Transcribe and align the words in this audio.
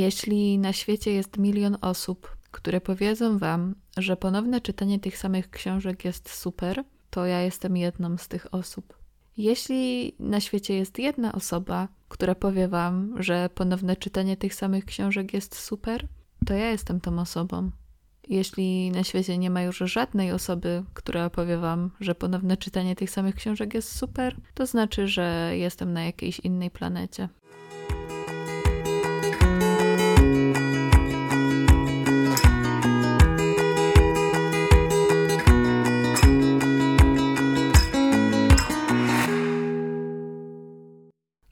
Jeśli 0.00 0.58
na 0.58 0.72
świecie 0.72 1.12
jest 1.12 1.38
milion 1.38 1.76
osób, 1.80 2.36
które 2.50 2.80
powiedzą 2.80 3.38
wam, 3.38 3.74
że 3.96 4.16
ponowne 4.16 4.60
czytanie 4.60 4.98
tych 5.00 5.18
samych 5.18 5.50
książek 5.50 6.04
jest 6.04 6.30
super, 6.30 6.84
to 7.10 7.26
ja 7.26 7.40
jestem 7.40 7.76
jedną 7.76 8.16
z 8.16 8.28
tych 8.28 8.54
osób. 8.54 8.98
Jeśli 9.36 10.14
na 10.18 10.40
świecie 10.40 10.74
jest 10.74 10.98
jedna 10.98 11.32
osoba, 11.32 11.88
która 12.08 12.34
powie 12.34 12.68
wam, 12.68 13.14
że 13.22 13.50
ponowne 13.54 13.96
czytanie 13.96 14.36
tych 14.36 14.54
samych 14.54 14.84
książek 14.84 15.34
jest 15.34 15.56
super, 15.56 16.08
to 16.46 16.54
ja 16.54 16.70
jestem 16.70 17.00
tą 17.00 17.18
osobą. 17.18 17.70
Jeśli 18.28 18.90
na 18.90 19.04
świecie 19.04 19.38
nie 19.38 19.50
ma 19.50 19.62
już 19.62 19.78
żadnej 19.78 20.32
osoby, 20.32 20.84
która 20.94 21.30
powie 21.30 21.58
wam, 21.58 21.90
że 22.00 22.14
ponowne 22.14 22.56
czytanie 22.56 22.96
tych 22.96 23.10
samych 23.10 23.34
książek 23.34 23.74
jest 23.74 23.96
super, 23.96 24.36
to 24.54 24.66
znaczy, 24.66 25.08
że 25.08 25.52
jestem 25.54 25.92
na 25.92 26.04
jakiejś 26.04 26.40
innej 26.40 26.70
planecie. 26.70 27.28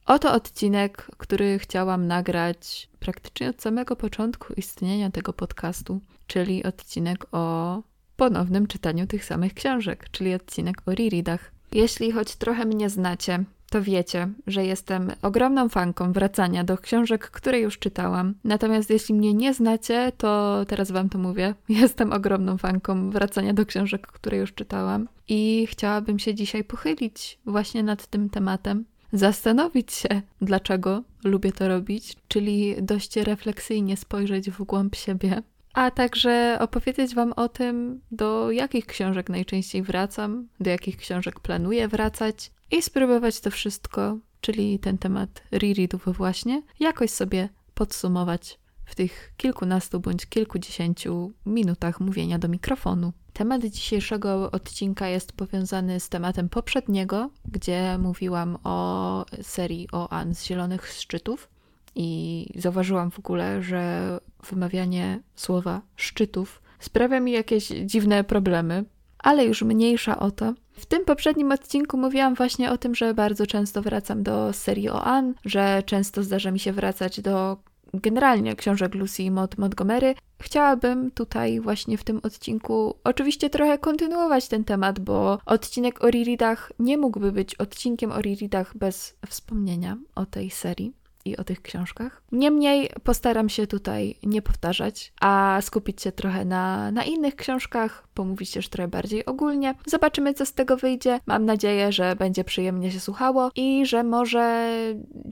Oto 0.08 0.32
odcinek, 0.32 1.06
który 1.16 1.58
chciałam 1.58 2.06
nagrać 2.06 2.88
praktycznie 2.98 3.48
od 3.48 3.62
samego 3.62 3.96
początku 3.96 4.54
istnienia 4.56 5.10
tego 5.10 5.32
podcastu, 5.32 6.00
czyli 6.26 6.64
odcinek 6.64 7.26
o 7.32 7.82
ponownym 8.16 8.66
czytaniu 8.66 9.06
tych 9.06 9.24
samych 9.24 9.54
książek, 9.54 10.10
czyli 10.10 10.34
odcinek 10.34 10.76
o 10.86 10.94
rereadach. 10.94 11.52
Jeśli 11.72 12.12
choć 12.12 12.36
trochę 12.36 12.64
mnie 12.64 12.90
znacie, 12.90 13.44
to 13.70 13.82
wiecie, 13.82 14.28
że 14.46 14.64
jestem 14.64 15.12
ogromną 15.22 15.68
fanką 15.68 16.12
wracania 16.12 16.64
do 16.64 16.78
książek, 16.78 17.30
które 17.30 17.60
już 17.60 17.78
czytałam. 17.78 18.34
Natomiast 18.44 18.90
jeśli 18.90 19.14
mnie 19.14 19.34
nie 19.34 19.54
znacie, 19.54 20.12
to 20.18 20.64
teraz 20.68 20.90
wam 20.90 21.08
to 21.08 21.18
mówię. 21.18 21.54
Jestem 21.68 22.12
ogromną 22.12 22.58
fanką 22.58 23.10
wracania 23.10 23.54
do 23.54 23.66
książek, 23.66 24.06
które 24.06 24.36
już 24.36 24.54
czytałam. 24.54 25.08
I 25.28 25.66
chciałabym 25.70 26.18
się 26.18 26.34
dzisiaj 26.34 26.64
pochylić 26.64 27.38
właśnie 27.46 27.82
nad 27.82 28.06
tym 28.06 28.30
tematem, 28.30 28.84
zastanowić 29.12 29.92
się, 29.92 30.22
dlaczego 30.40 31.02
lubię 31.24 31.52
to 31.52 31.68
robić, 31.68 32.16
czyli 32.28 32.76
dość 32.82 33.16
refleksyjnie 33.16 33.96
spojrzeć 33.96 34.50
w 34.50 34.62
głąb 34.62 34.96
siebie, 34.96 35.42
a 35.74 35.90
także 35.90 36.58
opowiedzieć 36.60 37.14
Wam 37.14 37.32
o 37.32 37.48
tym, 37.48 38.00
do 38.10 38.50
jakich 38.52 38.86
książek 38.86 39.30
najczęściej 39.30 39.82
wracam, 39.82 40.48
do 40.60 40.70
jakich 40.70 40.96
książek 40.96 41.40
planuję 41.40 41.88
wracać 41.88 42.50
i 42.70 42.82
spróbować 42.82 43.40
to 43.40 43.50
wszystko, 43.50 44.18
czyli 44.40 44.78
ten 44.78 44.98
temat 44.98 45.42
rereadów 45.50 46.04
właśnie, 46.16 46.62
jakoś 46.80 47.10
sobie 47.10 47.48
podsumować 47.74 48.58
w 48.84 48.94
tych 48.94 49.32
kilkunastu 49.36 50.00
bądź 50.00 50.26
kilkudziesięciu 50.26 51.32
minutach 51.46 52.00
mówienia 52.00 52.38
do 52.38 52.48
mikrofonu. 52.48 53.12
Temat 53.38 53.64
dzisiejszego 53.64 54.50
odcinka 54.50 55.08
jest 55.08 55.32
powiązany 55.32 56.00
z 56.00 56.08
tematem 56.08 56.48
poprzedniego, 56.48 57.30
gdzie 57.48 57.98
mówiłam 57.98 58.58
o 58.64 59.24
serii 59.42 59.88
o 59.92 60.12
An 60.12 60.34
z 60.34 60.44
Zielonych 60.44 60.88
Szczytów 60.88 61.48
i 61.94 62.46
zauważyłam 62.56 63.10
w 63.10 63.18
ogóle, 63.18 63.62
że 63.62 64.20
wymawianie 64.50 65.20
słowa 65.36 65.82
szczytów 65.96 66.62
sprawia 66.78 67.20
mi 67.20 67.32
jakieś 67.32 67.68
dziwne 67.68 68.24
problemy, 68.24 68.84
ale 69.18 69.44
już 69.44 69.62
mniejsza 69.62 70.18
o 70.18 70.30
to. 70.30 70.54
W 70.72 70.86
tym 70.86 71.04
poprzednim 71.04 71.52
odcinku 71.52 71.96
mówiłam 71.96 72.34
właśnie 72.34 72.72
o 72.72 72.78
tym, 72.78 72.94
że 72.94 73.14
bardzo 73.14 73.46
często 73.46 73.82
wracam 73.82 74.22
do 74.22 74.52
serii 74.52 74.90
o 74.90 75.04
An, 75.04 75.34
że 75.44 75.82
często 75.86 76.22
zdarza 76.22 76.50
mi 76.50 76.58
się 76.58 76.72
wracać 76.72 77.20
do 77.20 77.56
generalnie 77.94 78.56
książek 78.56 78.94
Lucy 78.94 79.30
Maud 79.30 79.58
Montgomery. 79.58 80.14
Chciałabym 80.40 81.10
tutaj 81.10 81.60
właśnie 81.60 81.98
w 81.98 82.04
tym 82.04 82.20
odcinku 82.22 82.94
oczywiście 83.04 83.50
trochę 83.50 83.78
kontynuować 83.78 84.48
ten 84.48 84.64
temat, 84.64 85.00
bo 85.00 85.38
odcinek 85.46 86.04
o 86.04 86.10
Riridach 86.10 86.72
nie 86.78 86.98
mógłby 86.98 87.32
być 87.32 87.54
odcinkiem 87.54 88.12
o 88.12 88.20
Riridach 88.20 88.76
bez 88.76 89.16
wspomnienia 89.28 89.96
o 90.14 90.26
tej 90.26 90.50
serii 90.50 90.97
i 91.28 91.36
o 91.36 91.44
tych 91.44 91.62
książkach. 91.62 92.22
Niemniej 92.32 92.90
postaram 93.02 93.48
się 93.48 93.66
tutaj 93.66 94.14
nie 94.22 94.42
powtarzać, 94.42 95.12
a 95.20 95.58
skupić 95.62 96.02
się 96.02 96.12
trochę 96.12 96.44
na, 96.44 96.90
na 96.90 97.04
innych 97.04 97.36
książkach, 97.36 98.08
pomówić 98.14 98.50
też 98.50 98.68
trochę 98.68 98.88
bardziej 98.88 99.26
ogólnie. 99.26 99.74
Zobaczymy, 99.86 100.34
co 100.34 100.46
z 100.46 100.52
tego 100.52 100.76
wyjdzie. 100.76 101.20
Mam 101.26 101.44
nadzieję, 101.44 101.92
że 101.92 102.16
będzie 102.16 102.44
przyjemnie 102.44 102.90
się 102.90 103.00
słuchało 103.00 103.50
i 103.56 103.86
że 103.86 104.02
może 104.02 104.70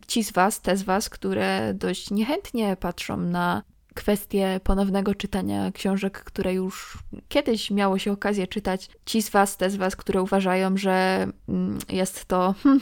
ci 0.07 0.25
z 0.25 0.33
Was, 0.33 0.61
te 0.61 0.77
z 0.77 0.83
Was, 0.83 1.09
które 1.09 1.75
dość 1.75 2.11
niechętnie 2.11 2.77
patrzą 2.77 3.17
na 3.17 3.63
kwestię 3.97 4.61
ponownego 4.65 5.15
czytania 5.15 5.73
książek, 5.73 6.25
które 6.25 6.55
już 6.55 6.99
kiedyś 7.29 7.71
miało 7.71 7.99
się 7.99 8.13
okazję 8.13 8.47
czytać. 8.47 8.91
Ci 9.05 9.23
z 9.23 9.31
Was, 9.31 9.57
te 9.57 9.71
z 9.71 9.77
Was, 9.77 9.97
które 9.97 10.23
uważają, 10.23 10.77
że 10.77 11.27
mm, 11.49 11.79
jest 11.89 12.25
to 12.25 12.55
hmm, 12.63 12.81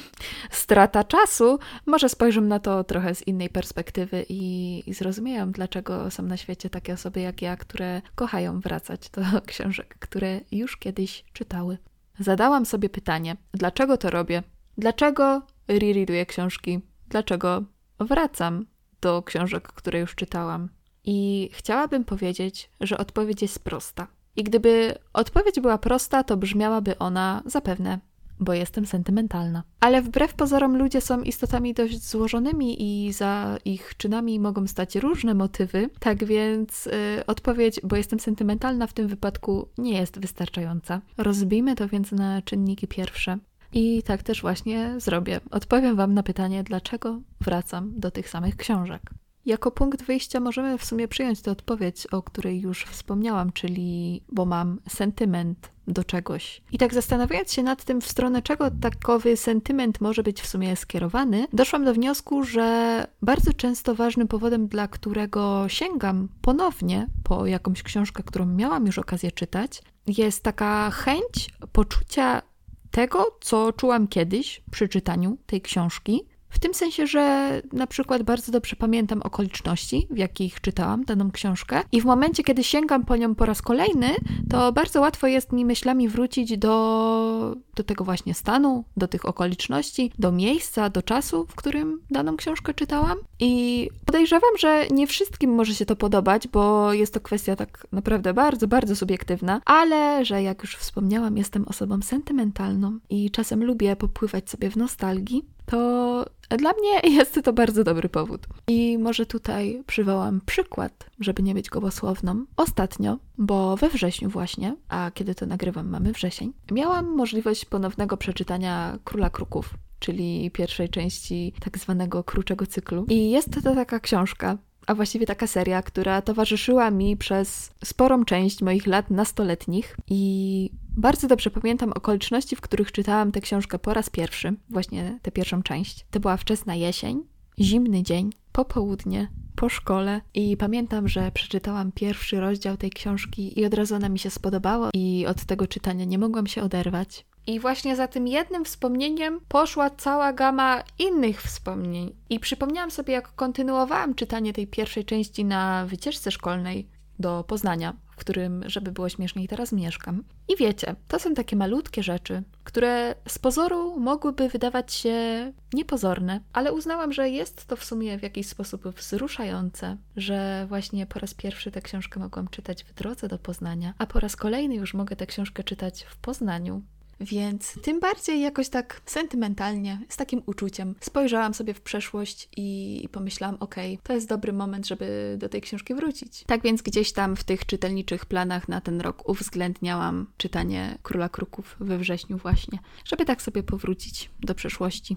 strata 0.50 1.04
czasu, 1.04 1.58
może 1.86 2.08
spojrzą 2.08 2.41
na 2.41 2.58
to 2.58 2.84
trochę 2.84 3.14
z 3.14 3.26
innej 3.26 3.48
perspektywy 3.48 4.26
i, 4.28 4.82
i 4.86 4.94
zrozumieją, 4.94 5.52
dlaczego 5.52 6.10
są 6.10 6.22
na 6.22 6.36
świecie 6.36 6.70
takie 6.70 6.92
osoby 6.92 7.20
jak 7.20 7.42
ja, 7.42 7.56
które 7.56 8.02
kochają 8.14 8.60
wracać 8.60 9.10
do 9.10 9.22
książek, 9.50 9.96
które 9.98 10.41
już 10.52 10.76
kiedyś 10.76 11.25
czytały. 11.32 11.78
Zadałam 12.19 12.66
sobie 12.66 12.88
pytanie, 12.88 13.36
dlaczego 13.52 13.96
to 13.96 14.10
robię? 14.10 14.42
Dlaczego 14.78 15.42
rereaduję 15.69 16.26
książki? 16.26 16.81
Dlaczego 17.08 17.62
wracam 18.00 18.66
do 19.00 19.22
książek, 19.22 19.69
które 19.69 19.98
już 20.00 20.14
czytałam? 20.14 20.69
I 21.04 21.50
chciałabym 21.53 22.04
powiedzieć, 22.04 22.70
że 22.81 22.98
odpowiedź 22.98 23.42
jest 23.42 23.65
prosta. 23.65 24.06
I 24.37 24.44
gdyby 24.44 24.94
odpowiedź 25.12 25.60
była 25.60 25.78
prosta, 25.78 26.25
to 26.25 26.37
brzmiałaby 26.37 26.98
ona 26.98 27.42
zapewne, 27.47 27.98
bo 28.41 28.54
jestem 28.54 28.87
sentymentalna. 28.87 29.62
Ale 29.81 30.03
wbrew 30.03 30.34
pozorom 30.34 30.76
ludzie 30.76 31.00
są 31.00 31.22
istotami 31.22 31.75
dość 31.75 32.09
złożonymi 32.09 32.82
i 32.82 33.12
za 33.12 33.59
ich 33.64 33.97
czynami 33.97 34.41
mogą 34.41 34.66
stać 34.66 34.97
różne 34.97 35.34
motywy. 35.34 35.91
Tak 35.98 36.25
więc 36.25 36.87
yy, 36.87 37.26
odpowiedź, 37.26 37.81
bo 37.84 37.97
jestem 37.97 38.20
sentymentalna 38.20 38.87
w 38.87 38.93
tym 38.93 39.09
wypadku 39.09 39.69
nie 39.78 39.98
jest 39.98 40.19
wystarczająca. 40.19 41.00
Rozbijmy 41.19 41.75
to 41.75 41.88
więc 41.88 42.12
na 42.12 42.43
czynniki 42.43 42.88
pierwsze. 42.88 43.38
I 43.72 44.03
tak 44.03 44.22
też 44.22 44.41
właśnie 44.41 44.94
zrobię. 44.97 45.41
Odpowiem 45.50 45.97
Wam 45.97 46.14
na 46.14 46.22
pytanie, 46.22 46.62
dlaczego 46.62 47.20
wracam 47.41 47.93
do 47.97 48.10
tych 48.10 48.28
samych 48.28 48.56
książek. 48.56 49.10
Jako 49.47 49.71
punkt 49.71 50.03
wyjścia 50.03 50.41
możemy 50.41 50.78
w 50.78 50.84
sumie 50.84 51.09
przyjąć 51.09 51.41
tę 51.41 51.50
odpowiedź, 51.50 52.06
o 52.06 52.22
której 52.22 52.60
już 52.60 52.84
wspomniałam, 52.84 53.53
czyli 53.53 54.22
bo 54.32 54.44
mam 54.44 54.81
sentyment 54.88 55.71
do 55.88 56.05
czegoś. 56.05 56.62
I 56.72 56.78
tak 56.78 56.94
zastanawiając 56.94 57.53
się 57.53 57.62
nad 57.62 57.84
tym, 57.84 58.00
w 58.00 58.09
stronę 58.09 58.43
czego 58.43 58.71
takowy 58.71 59.37
sentyment 59.37 60.00
może 60.00 60.22
być 60.22 60.41
w 60.41 60.47
sumie 60.47 60.77
skierowany, 60.77 61.47
doszłam 61.53 61.84
do 61.84 61.94
wniosku, 61.94 62.44
że 62.44 63.06
bardzo 63.22 63.53
często 63.53 63.94
ważnym 63.94 64.28
powodem, 64.28 64.69
dla 64.69 64.88
którego 64.88 65.65
sięgam 65.69 66.28
ponownie 66.41 67.06
po 67.25 67.47
jakąś 67.47 67.82
książkę, 67.82 68.22
którą 68.22 68.47
miałam 68.47 68.87
już 68.87 68.99
okazję 68.99 69.32
czytać, 69.32 69.82
jest 70.06 70.43
taka 70.43 70.91
chęć 70.91 71.50
poczucia 71.72 72.43
tego, 72.91 73.38
co 73.41 73.72
czułam 73.72 74.09
kiedyś 74.09 74.62
przy 74.71 74.88
czytaniu 74.88 75.38
tej 75.47 75.61
książki, 75.61 76.25
w 76.54 76.59
tym 76.59 76.75
sensie, 76.75 77.06
że 77.06 77.62
na 77.72 77.87
przykład 77.87 78.22
bardzo 78.22 78.53
dobrze 78.53 78.76
pamiętam 78.76 79.22
okoliczności, 79.22 80.06
w 80.10 80.19
jakich 80.19 80.60
czytałam 80.60 81.04
daną 81.04 81.31
książkę, 81.31 81.82
i 81.92 82.00
w 82.00 82.04
momencie, 82.04 82.44
kiedy 82.44 82.65
sięgam 82.65 83.04
po 83.04 83.16
nią 83.16 83.34
po 83.34 83.47
raz 83.47 83.62
kolejny, 83.62 84.09
to 84.50 84.72
bardzo 84.72 85.00
łatwo 85.00 85.26
jest 85.26 85.53
mi 85.53 85.64
myślami 85.64 86.09
wrócić 86.09 86.59
do, 86.59 87.56
do 87.75 87.84
tego 87.84 88.04
właśnie 88.04 88.34
stanu, 88.34 88.84
do 88.97 89.09
tych 89.09 89.25
okoliczności, 89.25 90.12
do 90.19 90.32
miejsca, 90.32 90.91
do 90.91 91.03
czasu, 91.03 91.47
w 91.48 91.54
którym 91.54 92.00
daną 92.10 92.37
książkę 92.37 92.75
czytałam. 92.75 93.19
I 93.41 93.88
podejrzewam, 94.06 94.50
że 94.59 94.87
nie 94.91 95.06
wszystkim 95.06 95.54
może 95.54 95.75
się 95.75 95.87
to 95.87 95.97
podobać, 95.97 96.49
bo 96.49 96.93
jest 96.93 97.14
to 97.14 97.20
kwestia 97.20 97.56
tak 97.56 97.87
naprawdę 97.93 98.34
bardzo, 98.34 98.69
bardzo 98.69 98.96
subiektywna, 98.96 99.61
ale 99.64 100.25
że 100.25 100.43
jak 100.43 100.62
już 100.62 100.76
wspomniałam, 100.76 101.37
jestem 101.37 101.69
osobą 101.69 102.02
sentymentalną 102.02 102.99
i 103.11 103.31
czasem 103.31 103.64
lubię 103.64 103.96
popływać 103.96 104.50
sobie 104.50 104.70
w 104.70 104.76
nostalgii 104.76 105.53
to 105.66 106.25
dla 106.58 106.72
mnie 106.72 107.00
jest 107.19 107.40
to 107.44 107.52
bardzo 107.52 107.84
dobry 107.84 108.08
powód. 108.08 108.46
I 108.69 108.99
może 108.99 109.26
tutaj 109.26 109.82
przywołam 109.87 110.40
przykład, 110.46 111.11
żeby 111.20 111.43
nie 111.43 111.55
być 111.55 111.70
gołosłowną. 111.70 112.44
Ostatnio, 112.56 113.19
bo 113.38 113.76
we 113.76 113.88
wrześniu 113.88 114.31
właśnie, 114.31 114.76
a 114.88 115.11
kiedy 115.14 115.34
to 115.34 115.46
nagrywam, 115.46 115.88
mamy 115.88 116.12
wrzesień, 116.12 116.52
miałam 116.72 117.16
możliwość 117.16 117.64
ponownego 117.64 118.16
przeczytania 118.16 118.99
Króla 119.05 119.31
Kruków, 119.31 119.75
czyli 119.99 120.50
pierwszej 120.50 120.88
części 120.88 121.52
tak 121.61 121.78
zwanego 121.78 122.25
kruczego 122.25 122.66
cyklu. 122.66 123.06
I 123.08 123.31
jest 123.31 123.62
to 123.64 123.75
taka 123.75 124.00
książka, 124.00 124.58
a 124.86 124.94
właściwie 124.94 125.26
taka 125.26 125.46
seria, 125.46 125.82
która 125.82 126.22
towarzyszyła 126.22 126.90
mi 126.90 127.16
przez 127.16 127.70
sporą 127.84 128.25
część 128.25 128.62
moich 128.62 128.86
lat 128.86 129.10
nastoletnich 129.10 129.96
i 130.10 130.70
bardzo 130.96 131.28
dobrze 131.28 131.50
pamiętam 131.50 131.92
okoliczności, 131.92 132.56
w 132.56 132.60
których 132.60 132.92
czytałam 132.92 133.32
tę 133.32 133.40
książkę 133.40 133.78
po 133.78 133.94
raz 133.94 134.10
pierwszy, 134.10 134.52
właśnie 134.70 135.19
tę 135.22 135.31
pierwszą 135.31 135.62
część. 135.62 136.06
To 136.10 136.20
była 136.20 136.36
wczesna 136.36 136.75
jesień, 136.75 137.22
zimny 137.58 138.02
dzień, 138.02 138.31
popołudnie, 138.52 139.28
po 139.56 139.69
szkole 139.69 140.20
i 140.34 140.56
pamiętam, 140.56 141.08
że 141.08 141.30
przeczytałam 141.32 141.92
pierwszy 141.92 142.40
rozdział 142.40 142.76
tej 142.76 142.90
książki 142.90 143.60
i 143.60 143.66
od 143.66 143.75
razu 143.75 143.94
ona 143.94 144.08
mi 144.08 144.19
się 144.19 144.30
spodobało 144.30 144.88
i 144.94 145.26
od 145.26 145.44
tego 145.44 145.66
czytania 145.66 146.04
nie 146.04 146.19
mogłam 146.19 146.46
się 146.46 146.62
oderwać. 146.62 147.26
I 147.46 147.61
właśnie 147.61 147.96
za 147.96 148.08
tym 148.08 148.29
jednym 148.29 148.64
wspomnieniem 148.64 149.41
poszła 149.49 149.91
cała 149.91 150.32
gama 150.32 150.82
innych 150.99 151.43
wspomnień. 151.43 152.12
I 152.31 152.41
przypomniałam 152.41 152.91
sobie, 152.91 153.14
jak 153.14 153.35
kontynuowałam 153.35 154.14
czytanie 154.14 154.52
tej 154.52 154.67
pierwszej 154.67 155.05
części 155.05 155.44
na 155.44 155.87
wycieczce 155.87 156.31
szkolnej 156.31 156.88
do 157.19 157.44
Poznania, 157.49 157.93
w 158.11 158.17
którym, 158.17 158.64
żeby 158.67 158.93
było 158.93 159.08
śmieszniej, 159.08 159.49
teraz 159.49 159.73
mieszkam. 159.73 160.25
I 160.49 160.56
wiecie, 160.56 160.96
to 161.08 161.19
są 161.19 161.35
takie 161.35 161.56
malutkie 161.56 162.02
rzeczy, 162.02 162.43
które 162.64 163.14
z 163.29 163.38
pozoru 163.38 164.00
mogłyby 164.00 164.49
wydawać 164.49 164.93
się 164.93 165.52
niepozorne, 165.73 166.40
ale 166.52 166.73
uznałam, 166.73 167.12
że 167.12 167.29
jest 167.29 167.67
to 167.67 167.76
w 167.76 167.85
sumie 167.85 168.19
w 168.19 168.23
jakiś 168.23 168.49
sposób 168.49 168.88
wzruszające, 168.88 169.97
że 170.17 170.67
właśnie 170.69 171.06
po 171.06 171.19
raz 171.19 171.35
pierwszy 171.35 171.70
tę 171.70 171.82
książkę 171.82 172.20
mogłam 172.20 172.49
czytać 172.49 172.85
w 172.85 172.94
drodze 172.94 173.29
do 173.29 173.38
Poznania, 173.38 173.94
a 173.99 174.06
po 174.06 174.20
raz 174.20 174.37
kolejny 174.37 174.75
już 174.75 174.94
mogę 174.94 175.17
tę 175.17 175.26
książkę 175.26 175.64
czytać 175.64 176.02
w 176.02 176.17
Poznaniu, 176.17 176.82
więc 177.20 177.78
tym 177.82 178.00
bardziej 178.00 178.40
jakoś 178.40 178.69
tak 178.69 179.00
sentymentalnie, 179.06 180.00
z 180.08 180.16
takim 180.16 180.43
uczuciem, 180.46 180.94
spojrzałam 181.00 181.55
sobie 181.55 181.75
w 181.75 181.81
przeszłość 181.81 182.49
i 182.56 183.08
pomyślałam, 183.12 183.56
okej, 183.61 183.94
okay, 183.94 184.05
to 184.05 184.12
jest 184.12 184.28
dobry 184.28 184.52
moment, 184.52 184.87
żeby 184.87 185.37
do 185.38 185.49
tej 185.49 185.61
książki 185.61 185.94
wrócić. 185.94 186.44
Tak 186.46 186.62
więc 186.62 186.82
gdzieś 186.82 187.12
tam 187.12 187.37
w 187.37 187.44
tych 187.44 187.66
czytelniczych 187.66 188.26
planach 188.26 188.69
na 188.69 188.81
ten 188.81 189.00
rok 189.00 189.28
uwzględniałam 189.28 190.26
czytanie 190.37 190.99
Króla 191.02 191.28
Kruków 191.28 191.76
we 191.81 191.99
wrześniu 191.99 192.38
właśnie, 192.38 192.78
żeby 193.05 193.25
tak 193.25 193.43
sobie 193.43 193.62
powrócić 193.62 194.31
do 194.40 194.55
przeszłości 194.55 195.16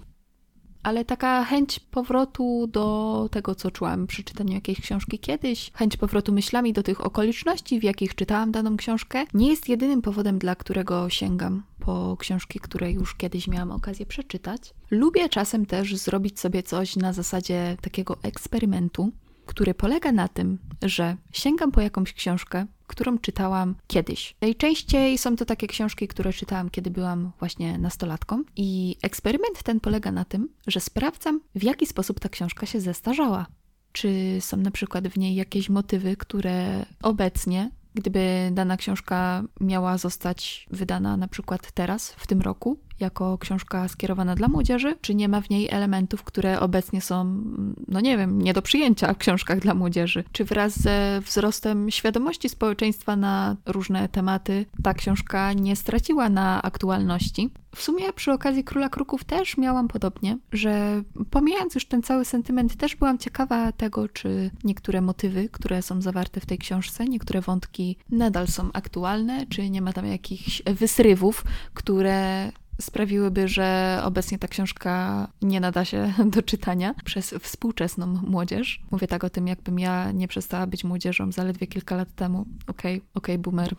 ale 0.83 1.05
taka 1.05 1.43
chęć 1.43 1.79
powrotu 1.79 2.67
do 2.67 3.27
tego, 3.31 3.55
co 3.55 3.71
czułam 3.71 4.07
przy 4.07 4.23
czytaniu 4.23 4.53
jakiejś 4.53 4.81
książki 4.81 5.19
kiedyś, 5.19 5.71
chęć 5.73 5.97
powrotu 5.97 6.33
myślami 6.33 6.73
do 6.73 6.83
tych 6.83 7.05
okoliczności, 7.05 7.79
w 7.79 7.83
jakich 7.83 8.15
czytałam 8.15 8.51
daną 8.51 8.77
książkę, 8.77 9.25
nie 9.33 9.49
jest 9.49 9.69
jedynym 9.69 10.01
powodem, 10.01 10.39
dla 10.39 10.55
którego 10.55 11.09
sięgam 11.09 11.63
po 11.79 12.17
książki, 12.19 12.59
które 12.59 12.91
już 12.91 13.15
kiedyś 13.15 13.47
miałam 13.47 13.71
okazję 13.71 14.05
przeczytać. 14.05 14.73
Lubię 14.91 15.29
czasem 15.29 15.65
też 15.65 15.95
zrobić 15.95 16.39
sobie 16.39 16.63
coś 16.63 16.95
na 16.95 17.13
zasadzie 17.13 17.77
takiego 17.81 18.17
eksperymentu, 18.23 19.11
który 19.47 19.73
polega 19.73 20.11
na 20.11 20.27
tym, 20.27 20.57
że 20.81 21.17
sięgam 21.31 21.71
po 21.71 21.81
jakąś 21.81 22.13
książkę, 22.13 22.65
którą 22.87 23.17
czytałam 23.17 23.75
kiedyś. 23.87 24.35
Najczęściej 24.41 25.17
są 25.17 25.35
to 25.35 25.45
takie 25.45 25.67
książki, 25.67 26.07
które 26.07 26.33
czytałam, 26.33 26.69
kiedy 26.69 26.91
byłam 26.91 27.31
właśnie 27.39 27.77
nastolatką. 27.77 28.43
I 28.55 28.95
eksperyment 29.01 29.63
ten 29.63 29.79
polega 29.79 30.11
na 30.11 30.25
tym, 30.25 30.49
że 30.67 30.79
sprawdzam, 30.79 31.41
w 31.55 31.63
jaki 31.63 31.85
sposób 31.85 32.19
ta 32.19 32.29
książka 32.29 32.65
się 32.65 32.81
zestarzała. 32.81 33.45
Czy 33.91 34.37
są 34.39 34.57
na 34.57 34.71
przykład 34.71 35.07
w 35.07 35.17
niej 35.17 35.35
jakieś 35.35 35.69
motywy, 35.69 36.17
które 36.17 36.85
obecnie 37.03 37.71
gdyby 37.97 38.49
dana 38.51 38.77
książka 38.77 39.43
miała 39.61 39.97
zostać 39.97 40.67
wydana 40.71 41.17
na 41.17 41.27
przykład 41.27 41.71
teraz, 41.71 42.11
w 42.11 42.27
tym 42.27 42.41
roku, 42.41 42.79
jako 42.99 43.37
książka 43.37 43.87
skierowana 43.87 44.35
dla 44.35 44.47
młodzieży, 44.47 44.95
czy 45.01 45.15
nie 45.15 45.29
ma 45.29 45.41
w 45.41 45.49
niej 45.49 45.67
elementów, 45.69 46.23
które 46.23 46.59
obecnie 46.59 47.01
są, 47.01 47.43
no 47.87 47.99
nie 47.99 48.17
wiem, 48.17 48.41
nie 48.41 48.53
do 48.53 48.61
przyjęcia 48.61 49.13
w 49.13 49.17
książkach 49.17 49.59
dla 49.59 49.73
młodzieży? 49.73 50.23
Czy 50.31 50.45
wraz 50.45 50.79
ze 50.79 51.21
wzrostem 51.25 51.91
świadomości 51.91 52.49
społeczeństwa 52.49 53.15
na 53.15 53.55
różne 53.65 54.09
tematy 54.09 54.65
ta 54.83 54.93
książka 54.93 55.53
nie 55.53 55.75
straciła 55.75 56.29
na 56.29 56.61
aktualności? 56.61 57.49
W 57.75 57.81
sumie 57.81 58.13
przy 58.13 58.31
okazji 58.31 58.63
Króla 58.63 58.89
Kruków 58.89 59.23
też 59.23 59.57
miałam 59.57 59.87
podobnie, 59.87 60.37
że 60.51 61.03
pomijając 61.31 61.75
już 61.75 61.85
ten 61.85 62.03
cały 62.03 62.25
sentyment, 62.25 62.75
też 62.75 62.95
byłam 62.95 63.17
ciekawa 63.17 63.71
tego, 63.71 64.09
czy 64.09 64.51
niektóre 64.63 65.01
motywy, 65.01 65.49
które 65.49 65.81
są 65.81 66.01
zawarte 66.01 66.39
w 66.39 66.45
tej 66.45 66.57
książce, 66.57 67.05
niektóre 67.05 67.41
wątki 67.41 67.97
nadal 68.09 68.47
są 68.47 68.69
aktualne, 68.73 69.45
czy 69.45 69.69
nie 69.69 69.81
ma 69.81 69.93
tam 69.93 70.05
jakichś 70.05 70.61
wysrywów, 70.63 71.43
które 71.73 72.51
sprawiłyby, 72.81 73.47
że 73.47 73.99
obecnie 74.03 74.39
ta 74.39 74.47
książka 74.47 75.27
nie 75.41 75.59
nada 75.59 75.85
się 75.85 76.13
do 76.35 76.41
czytania 76.41 76.93
przez 77.05 77.35
współczesną 77.41 78.07
młodzież. 78.07 78.81
Mówię 78.91 79.07
tak 79.07 79.23
o 79.23 79.29
tym, 79.29 79.47
jakbym 79.47 79.79
ja 79.79 80.11
nie 80.11 80.27
przestała 80.27 80.67
być 80.67 80.83
młodzieżą 80.83 81.31
zaledwie 81.31 81.67
kilka 81.67 81.95
lat 81.95 82.15
temu. 82.15 82.45
Okej, 82.67 82.97
okay, 82.97 83.09
okej, 83.13 83.35
okay, 83.35 83.37
boomer. 83.37 83.75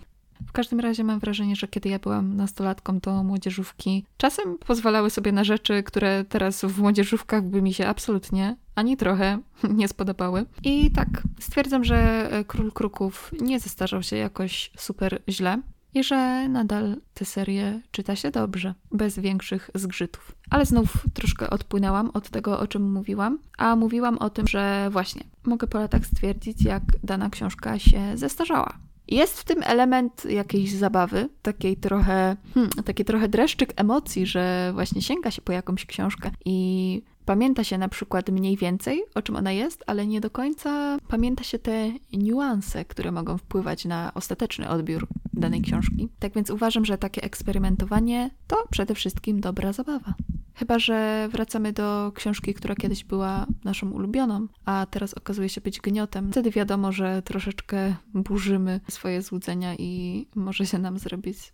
W 0.47 0.53
każdym 0.53 0.81
razie 0.81 1.05
mam 1.05 1.19
wrażenie, 1.19 1.56
że 1.56 1.69
kiedy 1.69 1.89
ja 1.89 1.99
byłam 1.99 2.37
nastolatką, 2.37 3.00
to 3.00 3.25
młodzieżówki 3.25 4.05
czasem 4.17 4.59
pozwalały 4.59 5.11
sobie 5.11 5.33
na 5.33 5.44
rzeczy, 5.44 5.83
które 5.83 6.25
teraz 6.25 6.65
w 6.65 6.79
młodzieżówkach 6.79 7.44
by 7.44 7.62
mi 7.62 7.75
się 7.75 7.87
absolutnie 7.87 8.56
ani 8.75 8.97
trochę 8.97 9.39
nie 9.79 9.89
spodobały. 9.89 10.44
I 10.65 10.91
tak, 10.91 11.09
stwierdzam, 11.41 11.85
że 11.85 12.29
Król 12.47 12.73
Kruków 12.73 13.33
nie 13.41 13.61
zestarzał 13.61 14.03
się 14.03 14.17
jakoś 14.17 14.71
super 14.77 15.23
źle 15.29 15.62
i 15.99 16.05
że 16.05 16.49
nadal 16.49 16.97
tę 17.15 17.25
serię 17.25 17.81
czyta 17.91 18.17
się 18.17 18.31
dobrze, 18.31 18.75
bez 18.93 19.19
większych 19.19 19.71
zgrzytów. 19.75 20.35
Ale 20.50 20.67
znów 20.67 21.06
troszkę 21.15 21.50
odpłynęłam 21.50 22.11
od 22.15 22.31
tego, 22.31 22.61
o 22.61 22.67
czym 22.67 22.93
mówiłam, 22.93 23.39
a 23.59 23.77
mówiłam 23.77 24.19
o 24.19 24.31
tym, 24.31 24.49
że 24.49 24.89
właśnie 24.91 25.23
mogę 25.45 25.67
po 25.67 25.79
latach 25.79 26.06
stwierdzić, 26.06 26.62
jak 26.62 26.83
dana 27.05 27.31
książka 27.31 27.79
się 27.79 28.00
zestarzała. 28.15 28.79
Jest 29.09 29.41
w 29.41 29.45
tym 29.45 29.62
element 29.62 30.25
jakiejś 30.25 30.73
zabawy, 30.73 31.29
takiej 31.43 31.77
trochę, 31.77 32.37
hmm, 32.55 32.73
taki 32.85 33.05
trochę 33.05 33.29
dreszczyk 33.29 33.73
emocji, 33.77 34.27
że 34.27 34.71
właśnie 34.75 35.03
sięga 35.03 35.31
się 35.31 35.43
po 35.43 35.53
jakąś 35.53 35.87
książkę 35.87 36.31
i 36.44 37.03
Pamięta 37.29 37.65
się 37.65 37.79
na 37.79 37.89
przykład 37.89 38.31
mniej 38.31 38.57
więcej, 38.57 39.03
o 39.15 39.23
czym 39.23 39.37
ona 39.37 39.53
jest, 39.53 39.85
ale 39.87 40.07
nie 40.07 40.21
do 40.21 40.31
końca 40.31 40.99
pamięta 41.09 41.45
się 41.45 41.59
te 41.59 41.91
niuanse, 42.13 42.85
które 42.85 43.13
mogą 43.13 43.39
wpływać 43.39 43.85
na 43.85 44.15
ostateczny 44.15 44.69
odbiór 44.69 45.07
danej 45.33 45.63
książki. 45.63 46.09
Tak 46.19 46.35
więc 46.35 46.51
uważam, 46.51 46.85
że 46.85 46.99
takie 46.99 47.23
eksperymentowanie 47.23 48.31
to 48.47 48.57
przede 48.71 48.95
wszystkim 48.95 49.41
dobra 49.41 49.73
zabawa. 49.73 50.15
Chyba, 50.55 50.79
że 50.79 51.29
wracamy 51.33 51.73
do 51.73 52.13
książki, 52.15 52.55
która 52.55 52.75
kiedyś 52.75 53.05
była 53.05 53.47
naszą 53.65 53.91
ulubioną, 53.91 54.47
a 54.65 54.87
teraz 54.91 55.15
okazuje 55.15 55.49
się 55.49 55.61
być 55.61 55.81
gniotem. 55.81 56.33
Wtedy 56.33 56.51
wiadomo, 56.51 56.93
że 56.93 57.23
troszeczkę 57.23 57.95
burzymy 58.15 58.81
swoje 58.89 59.23
złudzenia 59.23 59.75
i 59.75 60.27
może 60.35 60.67
się 60.67 60.79
nam 60.79 60.99
zrobić, 60.99 61.53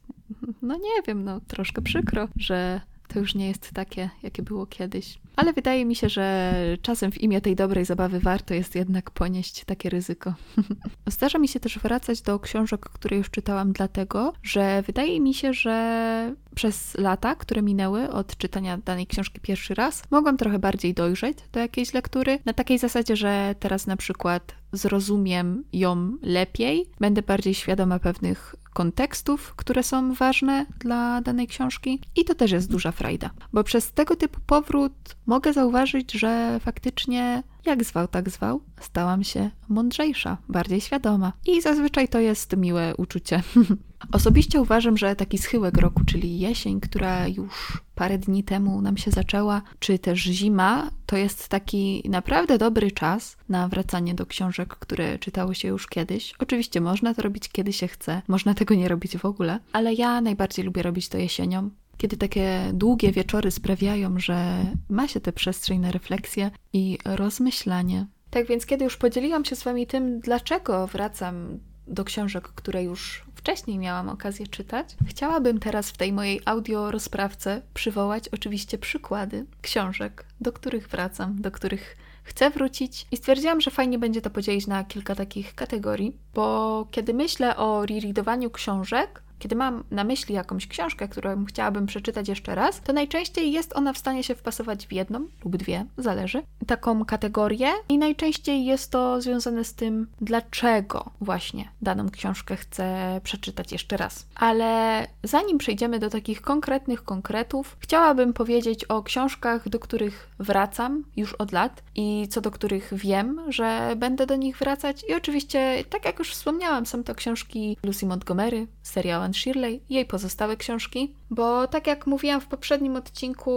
no 0.63 0.75
nie 0.75 1.03
wiem, 1.07 1.25
no 1.25 1.41
troszkę 1.41 1.83
przykro, 1.83 2.29
że 2.37 2.81
to 3.15 3.21
już 3.21 3.35
nie 3.35 3.49
jest 3.49 3.71
takie, 3.71 4.11
jakie 4.23 4.43
było 4.43 4.67
kiedyś. 4.67 5.19
Ale 5.37 5.53
wydaje 5.53 5.85
mi 5.85 5.97
się, 5.97 6.09
że 6.09 6.55
czasem 6.83 7.13
w 7.13 7.21
imię 7.21 7.41
tej 7.41 7.57
dobrej 7.57 7.85
zabawy 7.85 8.21
warto 8.21 8.55
jest 8.55 8.75
jednak 8.75 9.11
ponieść 9.11 9.65
takie 9.65 9.91
ryzyko. 9.91 10.35
Zdarza 11.07 11.39
mi 11.39 11.49
się 11.49 11.61
też 11.61 11.79
wracać 11.79 12.21
do 12.21 12.39
książek, 12.39 12.81
które 12.81 13.17
już 13.17 13.31
czytałam, 13.31 13.73
dlatego, 13.73 14.33
że 14.43 14.83
wydaje 14.83 15.21
mi 15.21 15.35
się, 15.35 15.53
że 15.53 16.35
przez 16.55 16.95
lata, 16.99 17.35
które 17.35 17.63
minęły 17.63 18.11
od 18.11 18.37
czytania 18.37 18.79
danej 18.79 19.07
książki 19.07 19.41
pierwszy 19.41 19.75
raz, 19.75 20.03
mogłam 20.11 20.37
trochę 20.37 20.59
bardziej 20.59 20.95
dojrzeć 20.95 21.39
do 21.53 21.61
jakiejś 21.61 21.95
lektury. 21.95 22.39
Na 22.45 22.53
takiej 22.53 22.79
zasadzie, 22.79 23.17
że 23.17 23.55
teraz 23.61 23.87
na 23.87 23.97
przykład 23.97 24.55
zrozumiem 24.77 25.65
ją 25.73 26.17
lepiej, 26.23 26.87
będę 27.01 27.23
bardziej 27.23 27.55
świadoma 27.55 27.99
pewnych 27.99 28.55
kontekstów, 28.73 29.55
które 29.57 29.83
są 29.83 30.15
ważne 30.15 30.67
dla 30.79 31.21
danej 31.21 31.47
książki. 31.47 32.01
I 32.17 32.25
to 32.25 32.35
też 32.35 32.51
jest 32.51 32.71
duża 32.71 32.93
frajda, 32.93 33.31
bo 33.53 33.65
przez 33.65 33.93
tego 33.93 34.17
typu 34.17 34.41
powrót 34.47 34.93
mogę 35.27 35.53
zauważyć, 35.53 36.13
że 36.13 36.61
faktycznie 36.61 37.43
jak 37.67 37.85
zwał, 37.85 38.09
tak 38.09 38.31
zwał, 38.31 38.61
stałam 38.81 39.25
się 39.25 39.51
mądrzejsza, 39.69 40.39
bardziej 40.49 40.81
świadoma. 40.81 41.33
I 41.47 41.63
zazwyczaj 41.63 42.09
to 42.09 42.21
jest 42.21 42.57
miłe 42.57 42.95
uczucie. 42.97 43.43
Osobiście 44.13 44.61
uważam, 44.61 44.99
że 44.99 45.17
taki 45.17 45.39
schyłek 45.39 45.77
roku, 45.77 46.05
czyli 46.05 46.39
jesień, 46.39 46.81
która 46.81 47.29
już 47.29 47.83
parę 47.95 48.19
dni 48.19 48.45
temu 48.45 48.83
nam 48.83 48.97
się 48.97 49.11
zaczęła, 49.11 49.63
czy 49.79 49.99
też 49.99 50.23
zima, 50.23 50.91
to 51.07 51.17
jest 51.17 51.49
taki 51.49 52.03
naprawdę 52.09 52.59
dobry 52.59 52.91
czas 52.91 53.37
na 53.49 53.69
wracanie 53.69 54.15
do 54.15 54.27
książek, 54.27 54.69
które 54.69 55.19
czytało 55.19 55.55
się 55.55 55.69
już 55.69 55.87
kiedyś. 55.87 56.35
Oczywiście 56.39 56.81
można 56.81 57.15
to 57.15 57.23
robić 57.23 57.49
kiedy 57.49 57.73
się 57.73 57.89
chce, 57.89 58.23
można 58.29 58.55
tego 58.55 58.75
nie 58.75 58.89
robić 58.89 59.17
w 59.17 59.25
ogóle, 59.25 59.59
ale 59.73 59.95
ja 59.95 60.21
najbardziej 60.21 60.65
lubię 60.65 60.83
robić 60.83 61.09
to 61.09 61.19
jesienią, 61.19 61.71
kiedy 61.97 62.17
takie 62.17 62.71
długie 62.73 63.13
wieczory 63.13 63.51
sprawiają, 63.51 64.19
że 64.19 64.67
ma 64.89 65.09
się 65.09 65.21
tę 65.21 65.33
przestrzeń 65.33 65.79
na 65.79 65.91
refleksję 65.91 66.51
i 66.73 66.99
rozmyślanie. 67.05 68.07
Tak 68.31 68.47
więc, 68.47 68.67
kiedy 68.67 68.85
już 68.85 68.97
podzieliłam 68.97 69.45
się 69.45 69.57
z 69.57 69.63
Wami 69.63 69.87
tym, 69.87 70.21
dlaczego 70.21 70.87
wracam 70.87 71.59
do 71.87 72.05
książek, 72.05 72.49
które 72.49 72.83
już 72.83 73.25
wcześniej 73.35 73.79
miałam 73.79 74.09
okazję 74.09 74.47
czytać, 74.47 74.97
chciałabym 75.07 75.61
teraz 75.61 75.91
w 75.91 75.97
tej 75.97 76.13
mojej 76.13 76.41
audio 76.45 76.91
rozprawce 76.91 77.63
przywołać 77.75 78.29
oczywiście 78.29 78.79
przykłady 78.79 79.47
książek, 79.63 80.25
do 80.41 80.53
których 80.53 80.89
wracam, 80.89 81.43
do 81.43 81.51
których 81.51 81.97
chcę 82.23 82.51
wrócić 82.51 83.07
i 83.11 83.17
stwierdziłam, 83.17 83.61
że 83.61 83.71
fajnie 83.71 83.99
będzie 83.99 84.21
to 84.21 84.31
podzielić 84.31 84.67
na 84.67 84.85
kilka 84.85 85.15
takich 85.15 85.55
kategorii, 85.55 86.17
bo 86.35 86.87
kiedy 86.91 87.15
myślę 87.15 87.57
o 87.57 87.87
rereadowaniu 87.87 88.51
książek, 88.51 89.23
kiedy 89.45 89.57
mam 89.57 89.85
na 89.91 90.05
myśli 90.05 90.35
jakąś 90.35 90.67
książkę, 90.67 91.09
którą 91.09 91.45
chciałabym 91.45 91.87
przeczytać 91.87 92.29
jeszcze 92.29 92.55
raz, 92.55 92.81
to 92.81 92.93
najczęściej 92.93 93.53
jest 93.53 93.77
ona 93.77 93.93
w 93.93 93.99
stanie 93.99 94.25
się 94.25 94.35
wpasować 94.35 94.87
w 94.87 94.93
jedną 94.93 95.27
lub 95.45 95.57
dwie, 95.57 95.87
zależy, 95.99 96.43
taką 96.65 97.05
kategorię 97.05 97.69
i 97.89 97.99
najczęściej 97.99 98.65
jest 98.65 98.91
to 98.91 99.21
związane 99.21 99.65
z 99.65 99.75
tym, 99.75 100.07
dlaczego 100.21 101.11
właśnie 101.21 101.69
daną 101.83 102.11
książkę 102.11 102.57
chcę 102.57 103.21
przeczytać 103.25 103.73
jeszcze 103.73 103.97
raz. 103.97 104.27
Ale 104.35 105.07
zanim 105.23 105.59
przejdziemy 105.59 105.99
do 105.99 106.11
takich 106.11 106.43
konkretnych 106.43 107.05
konkretów, 107.05 107.77
chciałabym 107.81 108.33
powiedzieć 108.33 108.85
o 108.85 109.03
książkach, 109.03 109.69
do 109.69 109.79
których 109.79 110.31
wracam 110.39 111.05
już 111.17 111.33
od 111.35 111.53
lat 111.53 111.83
i 111.95 112.29
co 112.31 112.41
do 112.41 112.51
których 112.51 112.95
wiem, 112.95 113.41
że 113.49 113.95
będę 113.97 114.27
do 114.27 114.37
nich 114.37 114.59
wracać. 114.59 115.05
I 115.09 115.15
oczywiście, 115.15 115.85
tak 115.91 116.05
jak 116.05 116.19
już 116.19 116.33
wspomniałam, 116.33 116.87
są 116.87 117.05
to 117.05 117.15
książki 117.15 117.77
Lucy 117.83 118.07
Montgomery, 118.07 118.67
serial 118.83 119.23
Anne 119.23 119.35
Shirley 119.35 119.81
i 119.89 119.95
jej 119.95 120.07
pozostałe 120.07 120.57
książki, 120.57 121.15
bo 121.31 121.69
tak 121.69 121.87
jak 121.87 122.07
mówiłam 122.07 122.41
w 122.41 122.47
poprzednim 122.47 122.97
odcinku, 122.97 123.53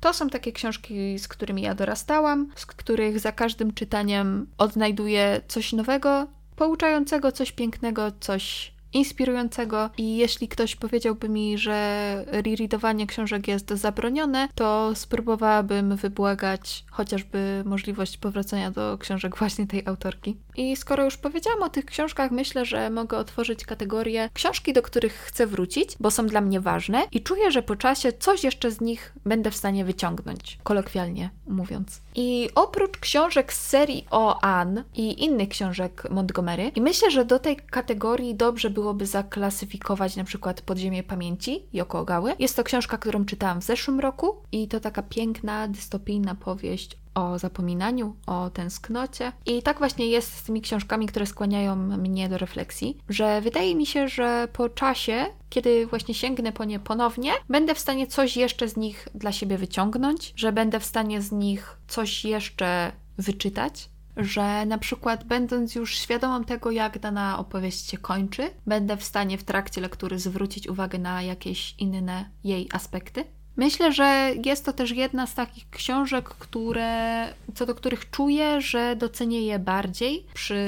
to 0.00 0.12
są 0.12 0.28
takie 0.28 0.52
książki, 0.52 1.18
z 1.18 1.28
którymi 1.28 1.62
ja 1.62 1.74
dorastałam, 1.74 2.47
z 2.54 2.66
których 2.66 3.20
za 3.20 3.32
każdym 3.32 3.74
czytaniem 3.74 4.46
odnajduję 4.58 5.40
coś 5.48 5.72
nowego, 5.72 6.26
pouczającego, 6.56 7.32
coś 7.32 7.52
pięknego, 7.52 8.12
coś 8.20 8.72
inspirującego 8.92 9.90
i 9.98 10.16
jeśli 10.16 10.48
ktoś 10.48 10.76
powiedziałby 10.76 11.28
mi, 11.28 11.58
że 11.58 12.24
rereadowanie 12.26 13.06
książek 13.06 13.48
jest 13.48 13.70
zabronione, 13.70 14.48
to 14.54 14.94
spróbowałabym 14.94 15.96
wybłagać 15.96 16.84
chociażby 16.90 17.62
możliwość 17.66 18.16
powracania 18.16 18.70
do 18.70 18.98
książek 18.98 19.36
właśnie 19.36 19.66
tej 19.66 19.82
autorki. 19.86 20.36
I 20.56 20.76
skoro 20.76 21.04
już 21.04 21.16
powiedziałam 21.16 21.62
o 21.62 21.68
tych 21.68 21.84
książkach, 21.84 22.30
myślę, 22.30 22.64
że 22.64 22.90
mogę 22.90 23.18
otworzyć 23.18 23.64
kategorię 23.64 24.30
książki, 24.34 24.72
do 24.72 24.82
których 24.82 25.12
chcę 25.12 25.46
wrócić, 25.46 25.90
bo 26.00 26.10
są 26.10 26.26
dla 26.26 26.40
mnie 26.40 26.60
ważne 26.60 27.02
i 27.12 27.22
czuję, 27.22 27.50
że 27.50 27.62
po 27.62 27.76
czasie 27.76 28.12
coś 28.12 28.44
jeszcze 28.44 28.70
z 28.70 28.80
nich 28.80 29.12
będę 29.24 29.50
w 29.50 29.56
stanie 29.56 29.84
wyciągnąć, 29.84 30.58
kolokwialnie 30.62 31.30
mówiąc. 31.46 32.00
I 32.14 32.48
oprócz 32.54 32.98
książek 32.98 33.52
z 33.52 33.66
serii 33.66 34.06
o 34.10 34.40
Anne 34.40 34.84
i 34.94 35.24
innych 35.24 35.48
książek 35.48 36.10
Montgomery, 36.10 36.72
i 36.74 36.80
myślę, 36.80 37.10
że 37.10 37.24
do 37.24 37.38
tej 37.38 37.56
kategorii 37.56 38.34
dobrze 38.34 38.70
byłoby 38.78 39.06
zaklasyfikować 39.06 40.16
na 40.16 40.24
przykład 40.24 40.60
Podziemie 40.60 41.02
Pamięci 41.02 41.66
Yoko 41.72 42.00
Ogały. 42.00 42.34
Jest 42.38 42.56
to 42.56 42.64
książka, 42.64 42.98
którą 42.98 43.24
czytałam 43.24 43.60
w 43.60 43.64
zeszłym 43.64 44.00
roku 44.00 44.36
i 44.52 44.68
to 44.68 44.80
taka 44.80 45.02
piękna, 45.02 45.68
dystopijna 45.68 46.34
powieść 46.34 46.98
o 47.14 47.38
zapominaniu, 47.38 48.16
o 48.26 48.50
tęsknocie. 48.50 49.32
I 49.46 49.62
tak 49.62 49.78
właśnie 49.78 50.06
jest 50.06 50.34
z 50.34 50.42
tymi 50.42 50.60
książkami, 50.60 51.06
które 51.06 51.26
skłaniają 51.26 51.76
mnie 51.76 52.28
do 52.28 52.38
refleksji, 52.38 52.98
że 53.08 53.40
wydaje 53.40 53.74
mi 53.74 53.86
się, 53.86 54.08
że 54.08 54.48
po 54.52 54.68
czasie, 54.68 55.26
kiedy 55.50 55.86
właśnie 55.86 56.14
sięgnę 56.14 56.52
po 56.52 56.64
nie 56.64 56.78
ponownie, 56.78 57.32
będę 57.48 57.74
w 57.74 57.78
stanie 57.78 58.06
coś 58.06 58.36
jeszcze 58.36 58.68
z 58.68 58.76
nich 58.76 59.08
dla 59.14 59.32
siebie 59.32 59.58
wyciągnąć, 59.58 60.32
że 60.36 60.52
będę 60.52 60.80
w 60.80 60.84
stanie 60.84 61.22
z 61.22 61.32
nich 61.32 61.78
coś 61.88 62.24
jeszcze 62.24 62.92
wyczytać, 63.18 63.90
że 64.18 64.66
na 64.66 64.78
przykład 64.78 65.24
będąc 65.24 65.74
już 65.74 65.98
świadomą 65.98 66.44
tego, 66.44 66.70
jak 66.70 66.98
dana 66.98 67.38
opowieść 67.38 67.90
się 67.90 67.98
kończy, 67.98 68.50
będę 68.66 68.96
w 68.96 69.04
stanie 69.04 69.38
w 69.38 69.44
trakcie 69.44 69.80
lektury 69.80 70.18
zwrócić 70.18 70.68
uwagę 70.68 70.98
na 70.98 71.22
jakieś 71.22 71.74
inne 71.78 72.30
jej 72.44 72.68
aspekty. 72.72 73.24
Myślę, 73.58 73.92
że 73.92 74.30
jest 74.44 74.64
to 74.64 74.72
też 74.72 74.90
jedna 74.90 75.26
z 75.26 75.34
takich 75.34 75.70
książek, 75.70 76.28
które, 76.28 77.28
co 77.54 77.66
do 77.66 77.74
których 77.74 78.10
czuję, 78.10 78.60
że 78.60 78.96
docenię 78.96 79.42
je 79.42 79.58
bardziej 79.58 80.26
przy, 80.34 80.58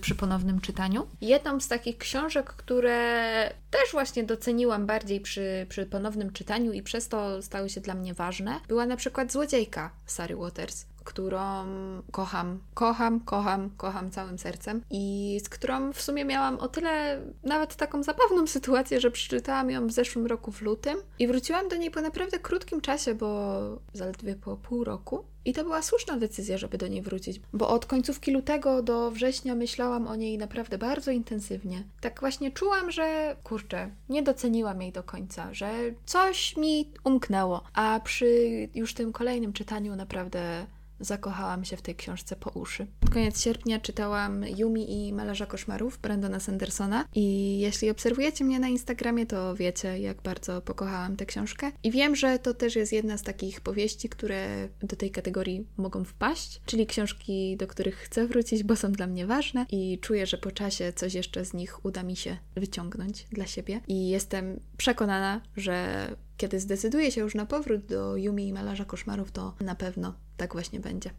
przy 0.00 0.14
ponownym 0.14 0.60
czytaniu. 0.60 1.06
Jedną 1.20 1.60
z 1.60 1.68
takich 1.68 1.98
książek, 1.98 2.46
które 2.46 3.50
też 3.70 3.92
właśnie 3.92 4.24
doceniłam 4.24 4.86
bardziej 4.86 5.20
przy, 5.20 5.66
przy 5.68 5.86
ponownym 5.86 6.32
czytaniu 6.32 6.72
i 6.72 6.82
przez 6.82 7.08
to 7.08 7.42
stały 7.42 7.70
się 7.70 7.80
dla 7.80 7.94
mnie 7.94 8.14
ważne, 8.14 8.60
była 8.68 8.86
na 8.86 8.96
przykład 8.96 9.32
Złodziejka 9.32 9.90
Sary 10.06 10.36
Waters 10.36 10.86
którą 11.06 11.66
kocham, 12.12 12.58
kocham, 12.74 13.20
kocham, 13.20 13.70
kocham 13.76 14.10
całym 14.10 14.38
sercem 14.38 14.82
i 14.90 15.38
z 15.44 15.48
którą 15.48 15.92
w 15.92 16.02
sumie 16.02 16.24
miałam 16.24 16.58
o 16.58 16.68
tyle 16.68 17.20
nawet 17.44 17.76
taką 17.76 18.02
zabawną 18.02 18.46
sytuację, 18.56 19.00
że 19.00 19.10
przeczytałam 19.10 19.70
ją 19.70 19.86
w 19.86 19.92
zeszłym 19.92 20.26
roku 20.26 20.52
w 20.52 20.62
lutym 20.62 20.96
i 21.18 21.26
wróciłam 21.26 21.68
do 21.68 21.76
niej 21.76 21.90
po 21.90 22.00
naprawdę 22.00 22.38
krótkim 22.38 22.80
czasie, 22.80 23.14
bo 23.14 23.60
zaledwie 23.92 24.34
po 24.34 24.56
pół 24.56 24.84
roku. 24.84 25.24
I 25.46 25.52
to 25.52 25.62
była 25.64 25.82
słuszna 25.82 26.16
decyzja, 26.16 26.58
żeby 26.58 26.78
do 26.78 26.88
niej 26.88 27.02
wrócić, 27.02 27.40
bo 27.52 27.68
od 27.68 27.86
końcówki 27.86 28.30
lutego 28.30 28.82
do 28.82 29.10
września 29.10 29.54
myślałam 29.54 30.06
o 30.06 30.16
niej 30.16 30.38
naprawdę 30.38 30.78
bardzo 30.78 31.10
intensywnie. 31.10 31.84
Tak 32.00 32.20
właśnie 32.20 32.50
czułam, 32.50 32.90
że 32.90 33.36
kurczę, 33.44 33.90
nie 34.08 34.22
doceniłam 34.22 34.82
jej 34.82 34.92
do 34.92 35.02
końca, 35.02 35.54
że 35.54 35.70
coś 36.06 36.56
mi 36.56 36.90
umknęło, 37.04 37.62
a 37.74 38.00
przy 38.04 38.28
już 38.74 38.94
tym 38.94 39.12
kolejnym 39.12 39.52
czytaniu 39.52 39.96
naprawdę 39.96 40.66
zakochałam 41.00 41.64
się 41.64 41.76
w 41.76 41.82
tej 41.82 41.94
książce 41.94 42.36
po 42.36 42.50
uszy. 42.50 42.86
Pod 43.00 43.10
koniec 43.10 43.42
sierpnia 43.42 43.80
czytałam 43.80 44.44
Yumi 44.56 45.08
i 45.08 45.12
Malarza 45.12 45.46
Koszmarów 45.46 45.98
Brandona 45.98 46.40
Sandersona 46.40 47.04
i 47.14 47.58
jeśli 47.58 47.90
obserwujecie 47.90 48.44
mnie 48.44 48.60
na 48.60 48.68
Instagramie, 48.68 49.26
to 49.26 49.54
wiecie, 49.54 49.98
jak 49.98 50.22
bardzo 50.22 50.62
pokochałam 50.62 51.16
tę 51.16 51.26
książkę. 51.26 51.72
I 51.82 51.90
wiem, 51.90 52.16
że 52.16 52.38
to 52.38 52.54
też 52.54 52.76
jest 52.76 52.92
jedna 52.92 53.18
z 53.18 53.22
takich 53.22 53.60
powieści, 53.60 54.08
które 54.08 54.68
do 54.82 54.96
tej 54.96 55.10
kategorii 55.10 55.66
mogą 55.76 56.04
wpaść, 56.04 56.60
czyli 56.66 56.86
książki, 56.86 57.56
do 57.56 57.66
których 57.66 57.96
chcę 57.96 58.26
wrócić, 58.26 58.62
bo 58.62 58.76
są 58.76 58.92
dla 58.92 59.06
mnie 59.06 59.26
ważne 59.26 59.66
i 59.70 59.98
czuję, 59.98 60.26
że 60.26 60.38
po 60.38 60.50
czasie 60.50 60.92
coś 60.92 61.14
jeszcze 61.14 61.44
z 61.44 61.54
nich 61.54 61.84
uda 61.84 62.02
mi 62.02 62.16
się 62.16 62.36
wyciągnąć 62.54 63.26
dla 63.32 63.46
siebie. 63.46 63.80
I 63.88 64.08
jestem 64.08 64.60
przekonana, 64.76 65.40
że 65.56 66.08
kiedy 66.36 66.60
zdecyduję 66.60 67.10
się 67.10 67.20
już 67.20 67.34
na 67.34 67.46
powrót 67.46 67.86
do 67.86 68.16
Yumi 68.16 68.48
i 68.48 68.52
Malarza 68.52 68.84
Koszmarów, 68.84 69.32
to 69.32 69.54
na 69.60 69.74
pewno 69.74 70.14
tak 70.36 70.52
właśnie 70.52 70.80
będzie. 70.80 71.10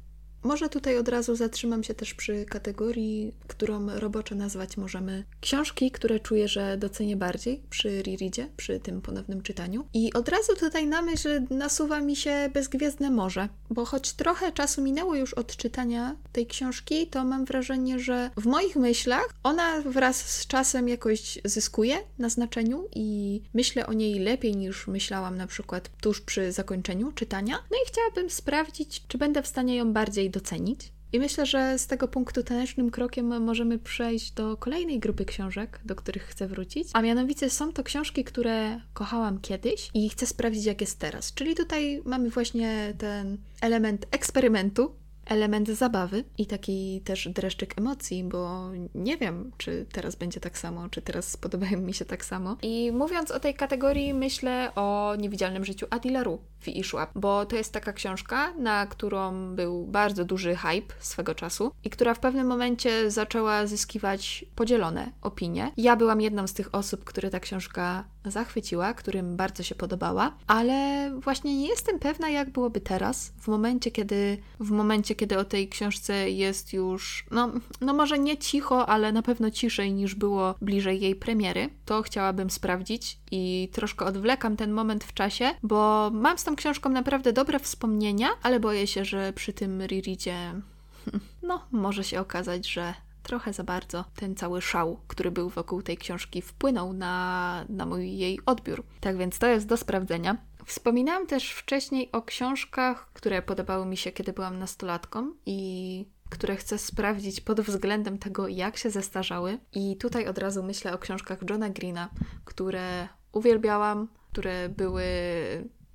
Może 0.44 0.70
tutaj 0.70 0.98
od 0.98 1.10
razu 1.10 1.36
zatrzymam 1.36 1.84
się 1.84 1.94
też 1.94 2.14
przy 2.14 2.46
kategorii, 2.46 3.34
którą 3.48 4.00
roboczo 4.00 4.36
nazwać 4.36 4.78
możemy 4.78 5.24
książki, 5.42 5.92
które 5.92 6.20
czuję, 6.20 6.48
że 6.48 6.78
docenię 6.78 7.16
bardziej 7.16 7.64
przy 7.70 8.04
rereadzie, 8.04 8.50
przy 8.58 8.80
tym 8.80 9.02
ponownym 9.02 9.42
czytaniu. 9.42 9.88
I 9.94 10.14
od 10.14 10.30
razu 10.30 10.56
tutaj 10.56 10.88
na 10.88 11.02
myśl 11.02 11.42
nasuwa 11.50 12.02
mi 12.02 12.16
się 12.16 12.50
Bezgwiezdne 12.54 13.10
Morze, 13.10 13.50
bo 13.70 13.86
choć 13.86 14.14
trochę 14.14 14.52
czasu 14.52 14.82
minęło 14.82 15.16
już 15.16 15.34
od 15.34 15.56
czytania 15.56 16.16
tej 16.32 16.48
książki, 16.48 17.08
to 17.08 17.24
mam 17.24 17.46
wrażenie, 17.46 18.00
że 18.00 18.30
w 18.38 18.46
moich 18.46 18.76
myślach 18.76 19.30
ona 19.44 19.82
wraz 19.82 20.18
z 20.18 20.48
czasem 20.48 20.90
jakoś 20.90 21.40
zyskuje 21.46 21.98
na 22.20 22.30
znaczeniu 22.30 22.88
i 22.96 23.42
myślę 23.54 23.88
o 23.88 23.94
niej 23.94 24.20
lepiej 24.20 24.56
niż 24.56 24.88
myślałam 24.88 25.38
na 25.38 25.48
przykład 25.48 25.90
tuż 26.02 26.22
przy 26.22 26.52
zakończeniu 26.52 27.12
czytania. 27.12 27.56
No 27.72 27.78
i 27.78 27.88
chciałabym 27.88 28.30
sprawdzić, 28.30 29.04
czy 29.08 29.18
będę 29.18 29.44
w 29.44 29.48
stanie 29.48 29.76
ją 29.76 29.94
bardziej 29.94 30.30
docenić. 30.38 30.92
I 31.14 31.20
myślę, 31.20 31.46
że 31.46 31.80
z 31.80 31.88
tego 31.88 32.08
punktu 32.08 32.44
tanecznym 32.44 32.92
krokiem 32.92 33.44
możemy 33.44 33.80
przejść 33.80 34.32
do 34.32 34.58
kolejnej 34.58 35.00
grupy 35.00 35.26
książek, 35.26 35.80
do 35.86 35.96
których 35.96 36.24
chcę 36.24 36.48
wrócić. 36.48 36.88
A 36.94 37.02
mianowicie 37.02 37.50
są 37.50 37.74
to 37.74 37.84
książki, 37.84 38.24
które 38.24 38.82
kochałam 38.94 39.40
kiedyś 39.40 39.90
i 39.94 40.10
chcę 40.10 40.26
sprawdzić, 40.26 40.66
jak 40.66 40.82
jest 40.82 41.00
teraz. 41.00 41.34
Czyli 41.34 41.56
tutaj 41.56 42.02
mamy 42.06 42.30
właśnie 42.30 42.94
ten 42.98 43.38
element 43.62 44.06
eksperymentu, 44.12 44.96
element 45.30 45.70
zabawy 45.70 46.24
i 46.38 46.46
taki 46.46 47.02
też 47.02 47.30
dreszczyk 47.30 47.78
emocji, 47.78 48.24
bo 48.24 48.70
nie 48.96 49.18
wiem, 49.18 49.52
czy 49.58 49.86
teraz 49.92 50.16
będzie 50.16 50.40
tak 50.40 50.58
samo, 50.58 50.90
czy 50.90 51.02
teraz 51.02 51.32
spodobają 51.32 51.82
mi 51.82 51.94
się 51.94 52.06
tak 52.06 52.26
samo. 52.26 52.58
I 52.62 52.92
mówiąc 52.92 53.32
o 53.32 53.40
tej 53.40 53.54
kategorii, 53.54 54.14
myślę 54.14 54.72
o 54.76 55.16
niewidzialnym 55.18 55.66
życiu 55.66 55.88
Adilaru 55.90 56.40
w 56.60 56.68
Ishwab, 56.68 57.12
bo 57.16 57.46
to 57.46 57.56
jest 57.56 57.74
taka 57.74 57.94
książka, 57.94 58.54
na 58.54 58.86
którą 58.86 59.56
był 59.56 59.88
bardzo 59.88 60.26
duży 60.26 60.56
hype 60.56 60.94
swego 61.00 61.36
czasu 61.36 61.72
i 61.84 61.90
która 61.90 62.14
w 62.14 62.20
pewnym 62.20 62.48
momencie 62.48 63.12
zaczęła 63.12 63.68
zyskiwać 63.68 64.46
podzielone 64.56 65.12
opinie. 65.22 65.72
Ja 65.78 65.96
byłam 65.96 66.22
jedną 66.22 66.48
z 66.48 66.54
tych 66.54 66.76
osób, 66.76 67.04
które 67.04 67.30
ta 67.30 67.40
książka 67.40 68.04
zachwyciła, 68.26 68.94
którym 68.94 69.36
bardzo 69.36 69.64
się 69.64 69.76
podobała, 69.76 70.38
ale 70.48 71.12
właśnie 71.20 71.58
nie 71.58 71.68
jestem 71.68 72.00
pewna, 72.00 72.30
jak 72.30 72.50
byłoby 72.50 72.82
teraz, 72.82 73.34
w 73.42 73.48
momencie, 73.48 73.92
kiedy 73.92 74.38
w 74.60 74.72
momencie, 74.72 75.16
kiedy 75.18 75.38
o 75.38 75.46
tej 75.46 75.70
książce 75.70 76.30
jest 76.30 76.74
już, 76.74 77.26
no, 77.32 77.52
no 77.82 77.94
może 77.94 78.20
nie 78.20 78.38
cicho, 78.38 78.90
ale 78.90 79.12
na 79.12 79.22
pewno 79.22 79.52
ciszej 79.52 79.94
niż 79.94 80.16
było 80.16 80.56
bliżej 80.62 81.02
jej 81.02 81.16
premiery, 81.16 81.70
to 81.86 82.02
chciałabym 82.02 82.50
sprawdzić 82.50 83.18
i 83.32 83.70
troszkę 83.74 84.06
odwlekam 84.06 84.58
ten 84.58 84.72
moment 84.72 85.04
w 85.04 85.14
czasie, 85.14 85.52
bo 85.64 86.12
mam 86.14 86.38
z 86.38 86.44
tą 86.44 86.56
książką 86.56 86.90
naprawdę 86.90 87.34
dobre 87.34 87.60
wspomnienia, 87.60 88.28
ale 88.44 88.60
boję 88.60 88.88
się, 88.88 89.06
że 89.06 89.34
przy 89.34 89.54
tym 89.54 89.82
rereadzie 89.82 90.54
no, 91.44 91.66
może 91.72 92.04
się 92.04 92.20
okazać, 92.20 92.68
że 92.68 92.94
trochę 93.24 93.54
za 93.54 93.64
bardzo 93.64 94.06
ten 94.16 94.36
cały 94.36 94.62
szał, 94.62 95.00
który 95.08 95.32
był 95.32 95.50
wokół 95.50 95.82
tej 95.82 95.98
książki, 95.98 96.42
wpłynął 96.42 96.94
na, 96.94 97.66
na 97.70 97.86
mój 97.86 98.18
jej 98.18 98.40
odbiór. 98.46 98.84
Tak 99.00 99.18
więc 99.18 99.40
to 99.40 99.48
jest 99.48 99.68
do 99.68 99.78
sprawdzenia. 99.78 100.38
Wspominałam 100.68 101.28
też 101.28 101.52
wcześniej 101.52 102.12
o 102.12 102.22
książkach, 102.22 103.10
które 103.14 103.42
podobały 103.42 103.86
mi 103.86 103.98
się, 103.98 104.12
kiedy 104.12 104.34
byłam 104.34 104.60
nastolatką, 104.60 105.34
i 105.46 106.10
które 106.30 106.56
chcę 106.56 106.78
sprawdzić 106.78 107.42
pod 107.42 107.62
względem 107.62 108.18
tego, 108.18 108.48
jak 108.48 108.78
się 108.78 108.90
zestarzały. 108.90 109.60
I 109.74 109.98
tutaj 109.98 110.28
od 110.28 110.38
razu 110.38 110.64
myślę 110.64 110.94
o 110.94 110.98
książkach 110.98 111.40
Johna 111.50 111.70
Greena, 111.70 112.10
które 112.46 113.08
uwielbiałam, 113.32 114.08
które 114.32 114.70
były 114.70 115.04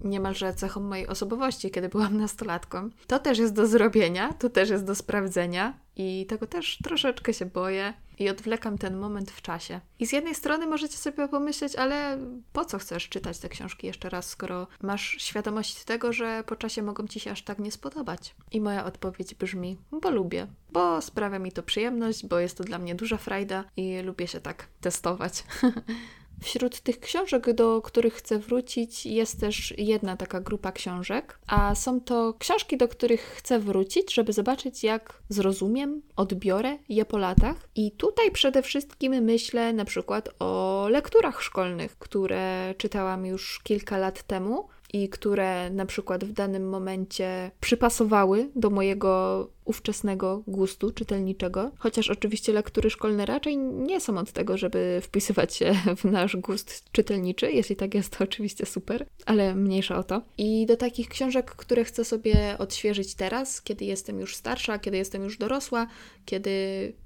niemalże 0.04 0.54
cechą 0.54 0.80
mojej 0.80 1.08
osobowości, 1.08 1.70
kiedy 1.70 1.88
byłam 1.88 2.16
nastolatką. 2.16 2.90
To 3.06 3.18
też 3.18 3.38
jest 3.38 3.54
do 3.54 3.66
zrobienia, 3.66 4.32
to 4.32 4.50
też 4.50 4.70
jest 4.70 4.84
do 4.84 4.94
sprawdzenia 4.94 5.78
i 5.96 6.26
tego 6.28 6.46
też 6.46 6.78
troszeczkę 6.84 7.34
się 7.34 7.46
boję 7.46 7.94
i 8.18 8.28
odwlekam 8.28 8.78
ten 8.78 8.96
moment 8.96 9.30
w 9.30 9.42
czasie. 9.42 9.80
I 9.98 10.06
z 10.06 10.12
jednej 10.12 10.34
strony 10.34 10.66
możecie 10.66 10.96
sobie 10.96 11.28
pomyśleć, 11.28 11.76
ale 11.76 12.18
po 12.52 12.64
co 12.64 12.78
chcesz 12.78 13.08
czytać 13.08 13.38
te 13.38 13.48
książki 13.48 13.86
jeszcze 13.86 14.08
raz, 14.08 14.26
skoro 14.26 14.66
masz 14.82 15.16
świadomość 15.18 15.84
tego, 15.84 16.12
że 16.12 16.44
po 16.46 16.56
czasie 16.56 16.82
mogą 16.82 17.06
ci 17.06 17.20
się 17.20 17.30
aż 17.30 17.42
tak 17.42 17.58
nie 17.58 17.72
spodobać? 17.72 18.34
I 18.52 18.60
moja 18.60 18.84
odpowiedź 18.84 19.34
brzmi, 19.34 19.76
bo 19.92 20.10
lubię, 20.10 20.46
bo 20.72 21.02
sprawia 21.02 21.38
mi 21.38 21.52
to 21.52 21.62
przyjemność, 21.62 22.26
bo 22.26 22.38
jest 22.38 22.58
to 22.58 22.64
dla 22.64 22.78
mnie 22.78 22.94
duża 22.94 23.16
frajda 23.16 23.64
i 23.76 24.02
lubię 24.02 24.26
się 24.26 24.40
tak 24.40 24.66
testować. 24.80 25.44
Wśród 26.42 26.80
tych 26.80 27.00
książek, 27.00 27.52
do 27.52 27.82
których 27.82 28.14
chcę 28.14 28.38
wrócić, 28.38 29.06
jest 29.06 29.40
też 29.40 29.74
jedna 29.78 30.16
taka 30.16 30.40
grupa 30.40 30.72
książek, 30.72 31.38
a 31.46 31.74
są 31.74 32.00
to 32.00 32.34
książki, 32.38 32.76
do 32.76 32.88
których 32.88 33.20
chcę 33.20 33.58
wrócić, 33.58 34.14
żeby 34.14 34.32
zobaczyć, 34.32 34.84
jak 34.84 35.22
zrozumiem, 35.28 36.02
odbiorę 36.16 36.78
je 36.88 37.04
po 37.04 37.18
latach. 37.18 37.56
I 37.74 37.90
tutaj 37.90 38.30
przede 38.30 38.62
wszystkim 38.62 39.12
myślę 39.12 39.72
na 39.72 39.84
przykład 39.84 40.28
o 40.38 40.86
lekturach 40.90 41.42
szkolnych, 41.42 41.98
które 41.98 42.74
czytałam 42.78 43.26
już 43.26 43.60
kilka 43.62 43.98
lat 43.98 44.22
temu 44.22 44.68
i 44.92 45.08
które 45.08 45.70
na 45.70 45.86
przykład 45.86 46.24
w 46.24 46.32
danym 46.32 46.68
momencie 46.68 47.50
przypasowały 47.60 48.50
do 48.56 48.70
mojego 48.70 49.48
ówczesnego 49.64 50.42
gustu 50.46 50.90
czytelniczego, 50.90 51.70
chociaż 51.78 52.10
oczywiście 52.10 52.52
lektury 52.52 52.90
szkolne 52.90 53.26
raczej 53.26 53.56
nie 53.58 54.00
są 54.00 54.18
od 54.18 54.32
tego, 54.32 54.58
żeby 54.58 55.00
wpisywać 55.02 55.54
się 55.54 55.74
w 55.96 56.04
nasz 56.04 56.36
gust 56.36 56.84
czytelniczy. 56.92 57.52
Jeśli 57.52 57.76
tak 57.76 57.94
jest, 57.94 58.18
to 58.18 58.24
oczywiście 58.24 58.66
super, 58.66 59.06
ale 59.26 59.54
mniejsza 59.54 59.98
o 59.98 60.04
to. 60.04 60.22
I 60.38 60.66
do 60.66 60.76
takich 60.76 61.08
książek, 61.08 61.50
które 61.50 61.84
chcę 61.84 62.04
sobie 62.04 62.58
odświeżyć 62.58 63.14
teraz, 63.14 63.62
kiedy 63.62 63.84
jestem 63.84 64.20
już 64.20 64.36
starsza, 64.36 64.78
kiedy 64.78 64.96
jestem 64.96 65.24
już 65.24 65.38
dorosła, 65.38 65.86
kiedy 66.24 66.52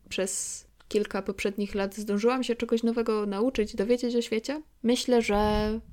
przez 0.09 0.66
kilka 0.89 1.23
poprzednich 1.23 1.75
lat 1.75 1.95
zdążyłam 1.95 2.45
się 2.45 2.57
czegoś 2.57 2.83
nowego 2.83 3.27
nauczyć, 3.27 3.77
dowiedzieć 3.77 4.17
o 4.17 4.23
świecie, 4.23 4.63
myślę, 4.83 5.23
że 5.23 5.41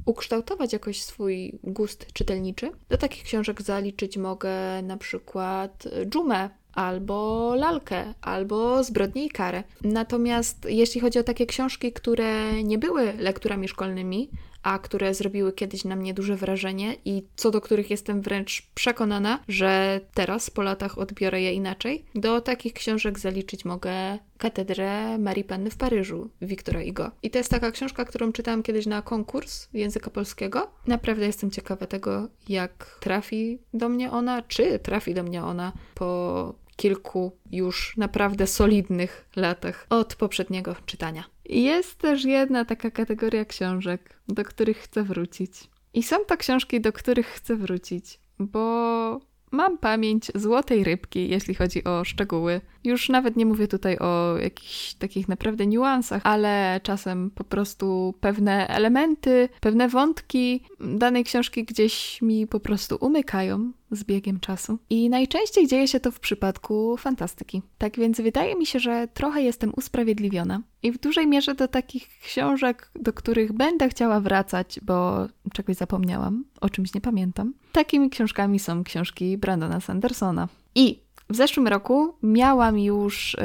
ukształtować 0.05 0.73
jakoś 0.73 1.01
swój 1.01 1.59
gust 1.63 2.13
czytelniczy. 2.13 2.71
Do 2.89 2.97
takich 2.97 3.23
książek 3.23 3.61
zaliczyć 3.61 4.17
mogę 4.17 4.81
na 4.83 4.97
przykład 4.97 5.83
Dżumę 6.05 6.49
albo 6.73 7.51
lalkę, 7.55 8.13
albo 8.21 8.83
zbrodnię 8.83 9.25
i 9.25 9.29
karę. 9.29 9.63
Natomiast 9.81 10.65
jeśli 10.69 11.01
chodzi 11.01 11.19
o 11.19 11.23
takie 11.23 11.45
książki, 11.45 11.93
które 11.93 12.63
nie 12.63 12.77
były 12.77 13.13
lekturami 13.13 13.67
szkolnymi, 13.67 14.29
a 14.63 14.79
które 14.79 15.13
zrobiły 15.13 15.53
kiedyś 15.53 15.85
na 15.85 15.95
mnie 15.95 16.13
duże 16.13 16.35
wrażenie 16.35 16.95
i 17.05 17.23
co 17.35 17.51
do 17.51 17.61
których 17.61 17.89
jestem 17.89 18.21
wręcz 18.21 18.63
przekonana, 18.75 19.39
że 19.47 20.01
teraz 20.13 20.49
po 20.49 20.61
latach 20.61 20.97
odbiorę 20.97 21.41
je 21.41 21.53
inaczej. 21.53 22.05
Do 22.15 22.41
takich 22.41 22.73
książek 22.73 23.19
zaliczyć 23.19 23.65
mogę 23.65 24.19
Katedrę 24.37 25.17
Marii 25.17 25.43
Panny 25.43 25.69
w 25.69 25.77
Paryżu 25.77 26.29
Wiktora 26.41 26.81
Igo. 26.81 27.11
I 27.23 27.29
to 27.29 27.37
jest 27.37 27.51
taka 27.51 27.71
książka, 27.71 28.05
którą 28.05 28.31
czytałam 28.31 28.63
kiedyś 28.63 28.85
na 28.85 29.01
konkurs 29.01 29.67
języka 29.73 30.09
polskiego. 30.09 30.71
Naprawdę 30.87 31.25
jestem 31.25 31.51
ciekawa 31.51 31.87
tego, 31.87 32.27
jak 32.49 32.97
trafi 32.99 33.59
do 33.73 33.89
mnie 33.89 34.11
ona, 34.11 34.41
czy 34.41 34.79
trafi 34.79 35.13
do 35.13 35.23
mnie 35.23 35.43
ona 35.43 35.71
po 35.95 36.55
kilku 36.75 37.31
już 37.51 37.97
naprawdę 37.97 38.47
solidnych 38.47 39.25
latach 39.35 39.85
od 39.89 40.15
poprzedniego 40.15 40.75
czytania. 40.85 41.23
Jest 41.45 41.95
też 41.95 42.25
jedna 42.25 42.65
taka 42.65 42.91
kategoria 42.91 43.45
książek, 43.45 44.19
do 44.27 44.43
których 44.43 44.77
chcę 44.77 45.03
wrócić. 45.03 45.51
I 45.93 46.03
są 46.03 46.25
to 46.25 46.37
książki, 46.37 46.81
do 46.81 46.93
których 46.93 47.27
chcę 47.27 47.55
wrócić, 47.55 48.19
bo 48.39 49.19
mam 49.53 49.77
pamięć 49.77 50.31
złotej 50.35 50.83
rybki, 50.83 51.29
jeśli 51.29 51.55
chodzi 51.55 51.83
o 51.83 52.03
szczegóły. 52.03 52.61
Już 52.83 53.09
nawet 53.09 53.35
nie 53.35 53.45
mówię 53.45 53.67
tutaj 53.67 53.97
o 53.99 54.37
jakichś 54.37 54.93
takich 54.93 55.27
naprawdę 55.27 55.67
niuansach, 55.67 56.21
ale 56.25 56.79
czasem 56.83 57.31
po 57.31 57.43
prostu 57.43 58.13
pewne 58.19 58.67
elementy, 58.67 59.49
pewne 59.61 59.89
wątki 59.89 60.63
danej 60.79 61.23
książki 61.23 61.63
gdzieś 61.63 62.21
mi 62.21 62.47
po 62.47 62.59
prostu 62.59 62.97
umykają 63.01 63.71
z 63.95 64.03
biegiem 64.03 64.39
czasu. 64.39 64.79
I 64.89 65.09
najczęściej 65.09 65.67
dzieje 65.67 65.87
się 65.87 65.99
to 65.99 66.11
w 66.11 66.19
przypadku 66.19 66.97
fantastyki. 66.97 67.61
Tak 67.77 67.95
więc 67.97 68.21
wydaje 68.21 68.55
mi 68.55 68.65
się, 68.65 68.79
że 68.79 69.07
trochę 69.13 69.41
jestem 69.41 69.73
usprawiedliwiona. 69.77 70.61
I 70.83 70.91
w 70.91 70.99
dużej 70.99 71.27
mierze 71.27 71.55
do 71.55 71.67
takich 71.67 72.07
książek, 72.23 72.91
do 72.95 73.13
których 73.13 73.53
będę 73.53 73.89
chciała 73.89 74.19
wracać, 74.19 74.79
bo 74.81 75.27
czegoś 75.53 75.75
zapomniałam, 75.75 76.43
o 76.61 76.69
czymś 76.69 76.93
nie 76.93 77.01
pamiętam. 77.01 77.53
Takimi 77.71 78.09
książkami 78.09 78.59
są 78.59 78.83
książki 78.83 79.37
Brandona 79.37 79.79
Sandersona. 79.79 80.47
I 80.75 80.99
w 81.29 81.35
zeszłym 81.35 81.67
roku 81.67 82.13
miałam 82.23 82.79
już 82.79 83.33
y, 83.33 83.37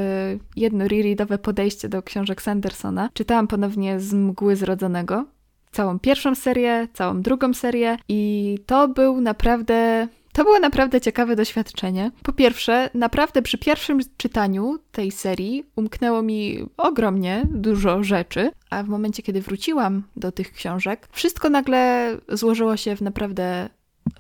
jedno 0.57 0.89
rereadowe 0.89 1.39
podejście 1.39 1.89
do 1.89 2.03
książek 2.03 2.43
Sandersona. 2.43 3.11
Czytałam 3.15 3.49
ponownie 3.49 4.01
z 4.01 4.15
Mgły 4.15 4.57
Zrodzonego. 4.57 5.25
Całą 5.73 5.99
pierwszą 5.99 6.35
serię, 6.35 6.89
całą 6.93 7.23
drugą 7.23 7.55
serię 7.55 7.97
i 8.09 8.59
to 8.67 8.89
był 8.89 9.21
naprawdę 9.21 10.09
to 10.38 10.44
było 10.44 10.59
naprawdę 10.59 11.01
ciekawe 11.01 11.37
doświadczenie. 11.37 12.11
Po 12.22 12.33
pierwsze, 12.33 12.90
naprawdę 12.94 13.42
przy 13.42 13.59
pierwszym 13.59 14.01
czytaniu 14.16 14.79
tej 14.92 15.11
serii 15.11 15.64
umknęło 15.77 16.22
mi 16.22 16.66
ogromnie 16.77 17.42
dużo 17.51 18.03
rzeczy, 18.03 18.51
a 18.70 18.83
w 18.83 18.88
momencie, 18.88 19.22
kiedy 19.22 19.40
wróciłam 19.40 20.03
do 20.16 20.33
tych 20.33 20.53
książek, 20.53 21.09
wszystko 21.12 21.51
nagle 21.51 22.11
złożyło 22.29 22.77
się 22.77 22.96
w 22.96 23.01
naprawdę 23.01 23.68